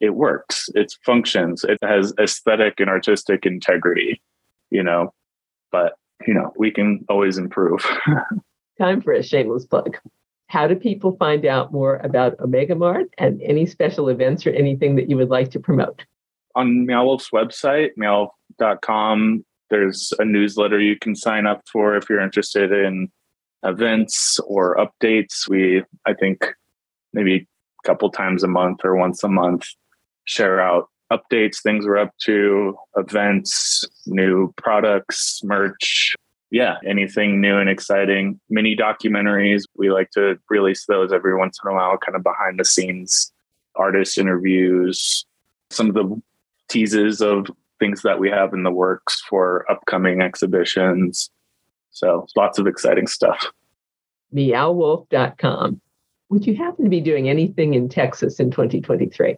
it 0.01 0.15
works 0.15 0.69
it 0.75 0.95
functions 1.05 1.65
it 1.65 1.79
has 1.83 2.15
aesthetic 2.19 2.81
and 2.81 2.89
artistic 2.89 3.45
integrity 3.45 4.21
you 4.71 4.83
know 4.83 5.13
but 5.71 5.95
you 6.27 6.35
know 6.35 6.53
we 6.57 6.71
can 6.71 7.05
always 7.09 7.39
improve 7.39 7.85
time 8.79 9.01
for 9.01 9.13
a 9.13 9.23
shameless 9.23 9.67
plug 9.67 9.97
how 10.53 10.67
do 10.67 10.77
people 10.77 11.17
find 11.17 11.47
out 11.47 11.73
more 11.73 11.97
about 12.05 12.39
Omega 12.39 12.75
Mart 12.75 13.07
and 13.17 13.41
any 13.41 13.65
special 13.65 14.11
events 14.11 14.47
or 14.47 14.51
anything 14.51 14.97
that 14.97 15.09
you 15.09 15.17
would 15.17 15.31
like 15.31 15.51
to 15.53 15.59
promote? 15.59 16.05
On 16.55 16.85
Meow 16.85 17.17
website, 17.33 17.93
meow.com, 17.97 19.47
there's 19.71 20.13
a 20.19 20.27
newsletter 20.27 20.79
you 20.79 20.99
can 20.99 21.17
sign 21.17 21.47
up 21.47 21.63
for 21.73 21.97
if 21.97 22.11
you're 22.11 22.21
interested 22.21 22.71
in 22.71 23.11
events 23.63 24.39
or 24.41 24.77
updates. 24.77 25.49
We, 25.49 25.85
I 26.05 26.13
think, 26.13 26.45
maybe 27.15 27.49
a 27.83 27.89
couple 27.89 28.11
times 28.11 28.45
a 28.45 28.49
month 28.49 28.81
or 28.85 28.95
once 28.95 29.25
a 29.25 29.29
month, 29.29 29.65
share 30.27 30.61
out 30.61 30.91
updates, 31.13 31.63
things 31.63 31.87
we're 31.87 31.99
up 31.99 32.17
to, 32.25 32.77
events, 32.97 33.85
new 34.07 34.53
products, 34.57 35.41
merch. 35.45 36.15
Yeah, 36.51 36.77
anything 36.87 37.41
new 37.41 37.57
and 37.57 37.71
exciting. 37.71 38.39
Mini 38.51 38.77
documentaries. 38.77 39.63
We 39.77 39.91
like 39.91 40.11
to 40.11 40.39
release 40.51 40.85
those 40.87 41.13
every 41.13 41.37
once 41.37 41.59
in 41.65 41.71
a 41.71 41.75
while, 41.75 41.97
kind 41.97 42.15
of 42.15 42.23
behind 42.23 42.61
the 42.61 42.65
scenes, 42.65 43.33
artist 43.75 44.19
interviews, 44.19 45.25
some 45.71 45.89
of 45.89 45.95
the 45.95 46.21
teases 46.69 47.23
of 47.23 47.47
things 47.79 48.03
that 48.03 48.19
we 48.19 48.31
have 48.31 48.53
in 48.53 48.63
the 48.63 48.71
works 48.71 49.23
for 49.29 49.65
upcoming 49.71 50.21
exhibitions. 50.21 51.31
So 51.91 52.27
lots 52.37 52.59
of 52.59 52.67
exciting 52.67 53.07
stuff. 53.07 53.47
Meowwolf.com. 54.35 55.81
Would 56.29 56.47
you 56.47 56.55
happen 56.55 56.85
to 56.85 56.91
be 56.91 57.01
doing 57.01 57.29
anything 57.29 57.75
in 57.75 57.89
Texas 57.89 58.41
in 58.41 58.51
2023? 58.51 59.37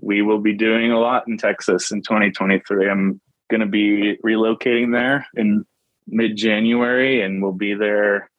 We 0.00 0.22
will 0.22 0.40
be 0.40 0.54
doing 0.54 0.92
a 0.92 0.98
lot 0.98 1.26
in 1.28 1.36
Texas 1.36 1.90
in 1.90 2.02
2023. 2.02 2.88
I'm 2.88 3.20
going 3.50 3.60
to 3.60 3.66
be 3.66 4.16
relocating 4.24 4.92
there 4.92 5.26
in 5.34 5.64
mid 6.06 6.36
January 6.36 7.22
and 7.22 7.42
we'll 7.42 7.52
be 7.52 7.74
there 7.74 8.30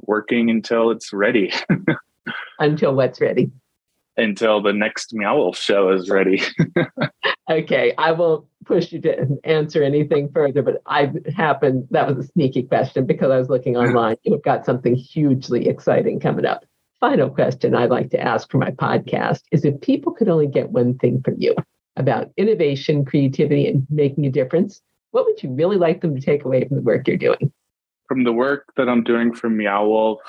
working 0.00 0.50
until 0.50 0.90
it's 0.90 1.12
ready. 1.12 1.52
until 2.58 2.94
what's 2.94 3.20
ready? 3.20 3.50
Until 4.16 4.60
the 4.60 4.74
next 4.74 5.14
Meow 5.14 5.36
Wolf 5.36 5.56
show 5.56 5.90
is 5.90 6.10
ready. 6.10 6.42
okay, 7.50 7.94
I 7.96 8.12
won't 8.12 8.46
push 8.66 8.92
you 8.92 9.00
to 9.00 9.38
answer 9.44 9.82
anything 9.82 10.30
further, 10.32 10.62
but 10.62 10.82
I 10.84 11.12
happened, 11.34 11.88
that 11.90 12.06
was 12.06 12.26
a 12.26 12.28
sneaky 12.28 12.64
question 12.64 13.06
because 13.06 13.30
I 13.30 13.38
was 13.38 13.48
looking 13.48 13.76
online. 13.76 14.16
You've 14.22 14.42
got 14.42 14.66
something 14.66 14.94
hugely 14.94 15.66
exciting 15.66 16.20
coming 16.20 16.44
up 16.44 16.64
final 17.02 17.28
question 17.28 17.74
I'd 17.74 17.90
like 17.90 18.10
to 18.10 18.20
ask 18.20 18.48
for 18.48 18.58
my 18.58 18.70
podcast 18.70 19.42
is 19.50 19.64
if 19.64 19.80
people 19.80 20.12
could 20.12 20.28
only 20.28 20.46
get 20.46 20.70
one 20.70 20.96
thing 20.98 21.20
from 21.20 21.34
you 21.36 21.56
about 21.96 22.30
innovation, 22.36 23.04
creativity, 23.04 23.66
and 23.66 23.84
making 23.90 24.24
a 24.24 24.30
difference, 24.30 24.80
what 25.10 25.26
would 25.26 25.42
you 25.42 25.50
really 25.50 25.76
like 25.76 26.00
them 26.00 26.14
to 26.14 26.22
take 26.22 26.44
away 26.44 26.64
from 26.64 26.76
the 26.76 26.82
work 26.82 27.08
you're 27.08 27.16
doing? 27.16 27.52
From 28.06 28.22
the 28.22 28.32
work 28.32 28.72
that 28.76 28.88
I'm 28.88 29.02
doing 29.02 29.34
for 29.34 29.50
Meow 29.50 29.84
Wolf, 29.84 30.20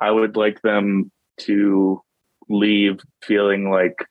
I 0.00 0.10
would 0.10 0.34
like 0.34 0.62
them 0.62 1.12
to 1.40 2.02
leave 2.48 3.00
feeling 3.22 3.70
like 3.70 4.06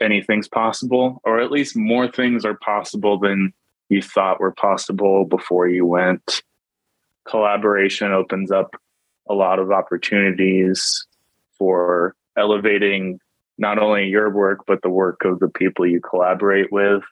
anything's 0.00 0.48
possible, 0.48 1.20
or 1.22 1.40
at 1.40 1.52
least 1.52 1.76
more 1.76 2.10
things 2.10 2.44
are 2.44 2.58
possible 2.58 3.20
than 3.20 3.52
you 3.88 4.02
thought 4.02 4.40
were 4.40 4.52
possible 4.52 5.26
before 5.26 5.68
you 5.68 5.86
went. 5.86 6.42
Collaboration 7.24 8.10
opens 8.10 8.50
up 8.50 8.74
a 9.30 9.34
lot 9.34 9.60
of 9.60 9.70
opportunities 9.70 11.06
for 11.62 12.16
elevating 12.36 13.20
not 13.56 13.78
only 13.78 14.08
your 14.08 14.28
work, 14.30 14.64
but 14.66 14.82
the 14.82 14.90
work 14.90 15.24
of 15.24 15.38
the 15.38 15.48
people 15.48 15.86
you 15.86 16.00
collaborate 16.00 16.72
with. 16.72 17.04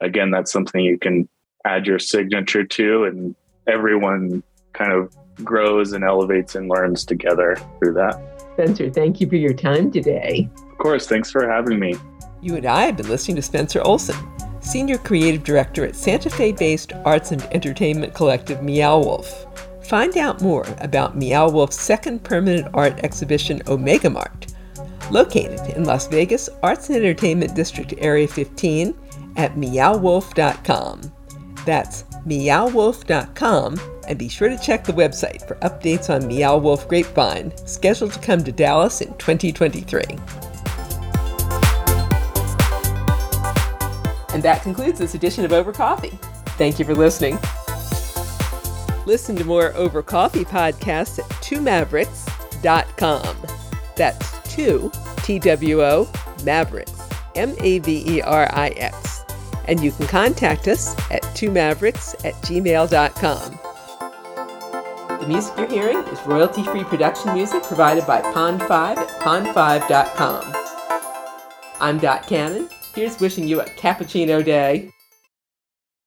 Again, 0.00 0.32
that's 0.32 0.50
something 0.50 0.80
you 0.80 0.98
can 0.98 1.28
add 1.64 1.86
your 1.86 2.00
signature 2.00 2.64
to, 2.64 3.04
and 3.04 3.36
everyone 3.68 4.42
kind 4.72 4.92
of 4.92 5.16
grows 5.44 5.92
and 5.92 6.02
elevates 6.02 6.56
and 6.56 6.68
learns 6.68 7.04
together 7.04 7.54
through 7.78 7.92
that. 7.92 8.20
Spencer, 8.54 8.90
thank 8.90 9.20
you 9.20 9.28
for 9.28 9.36
your 9.36 9.54
time 9.54 9.92
today. 9.92 10.50
Of 10.72 10.78
course, 10.78 11.06
thanks 11.06 11.30
for 11.30 11.48
having 11.48 11.78
me. 11.78 11.94
You 12.42 12.56
and 12.56 12.66
I 12.66 12.86
have 12.86 12.96
been 12.96 13.08
listening 13.08 13.36
to 13.36 13.42
Spencer 13.42 13.80
Olsen, 13.82 14.16
Senior 14.58 14.98
Creative 14.98 15.44
Director 15.44 15.84
at 15.84 15.94
Santa 15.94 16.30
Fe 16.30 16.50
based 16.50 16.94
arts 17.04 17.30
and 17.30 17.42
entertainment 17.52 18.12
collective 18.12 18.60
Meow 18.60 18.98
Wolf. 18.98 19.46
Find 19.86 20.16
out 20.16 20.40
more 20.40 20.66
about 20.78 21.16
Meow 21.16 21.50
Wolf's 21.50 21.78
second 21.78 22.24
permanent 22.24 22.68
art 22.74 22.98
exhibition, 23.04 23.62
Omega 23.66 24.08
Mart, 24.08 24.46
located 25.10 25.60
in 25.76 25.84
Las 25.84 26.06
Vegas 26.06 26.48
Arts 26.62 26.88
and 26.88 26.96
Entertainment 26.96 27.54
District 27.54 27.92
Area 27.98 28.26
15 28.26 28.94
at 29.36 29.54
meowwolf.com. 29.56 31.12
That's 31.66 32.04
meowwolf.com, 32.26 33.80
and 34.08 34.18
be 34.18 34.28
sure 34.28 34.48
to 34.48 34.58
check 34.58 34.84
the 34.84 34.92
website 34.92 35.46
for 35.46 35.56
updates 35.56 36.08
on 36.08 36.26
Meow 36.26 36.56
Wolf 36.56 36.88
Grapevine, 36.88 37.52
scheduled 37.66 38.12
to 38.14 38.20
come 38.20 38.42
to 38.44 38.52
Dallas 38.52 39.02
in 39.02 39.08
2023. 39.18 40.02
And 44.32 44.42
that 44.42 44.62
concludes 44.62 44.98
this 44.98 45.14
edition 45.14 45.44
of 45.44 45.52
Over 45.52 45.72
Coffee. 45.72 46.18
Thank 46.56 46.78
you 46.78 46.84
for 46.84 46.94
listening. 46.94 47.38
Listen 49.06 49.36
to 49.36 49.44
more 49.44 49.74
Over 49.74 50.02
Coffee 50.02 50.44
podcasts 50.44 51.18
at 51.18 51.26
twomaverix.com. 51.42 53.36
That's 53.96 54.54
two, 54.54 54.90
T 55.18 55.38
W 55.38 55.82
O, 55.82 56.10
Mavericks, 56.44 56.92
M 57.34 57.54
A 57.60 57.78
V 57.80 58.16
E 58.16 58.22
R 58.22 58.48
I 58.52 58.68
X. 58.70 59.24
And 59.66 59.82
you 59.82 59.92
can 59.92 60.06
contact 60.06 60.68
us 60.68 60.94
at 61.10 61.22
twomaverix 61.34 62.24
at 62.24 62.34
gmail.com. 62.42 63.58
The 65.20 65.26
music 65.28 65.54
you're 65.56 65.68
hearing 65.68 65.98
is 66.08 66.20
royalty 66.26 66.64
free 66.64 66.84
production 66.84 67.32
music 67.32 67.62
provided 67.62 68.06
by 68.06 68.20
Pond5 68.20 68.96
at 68.98 69.08
pond5.com. 69.20 70.52
I'm 71.80 71.98
Dot 71.98 72.26
Cannon. 72.26 72.68
Here's 72.94 73.18
wishing 73.20 73.48
you 73.48 73.60
a 73.60 73.64
cappuccino 73.64 74.44
day. 74.44 74.90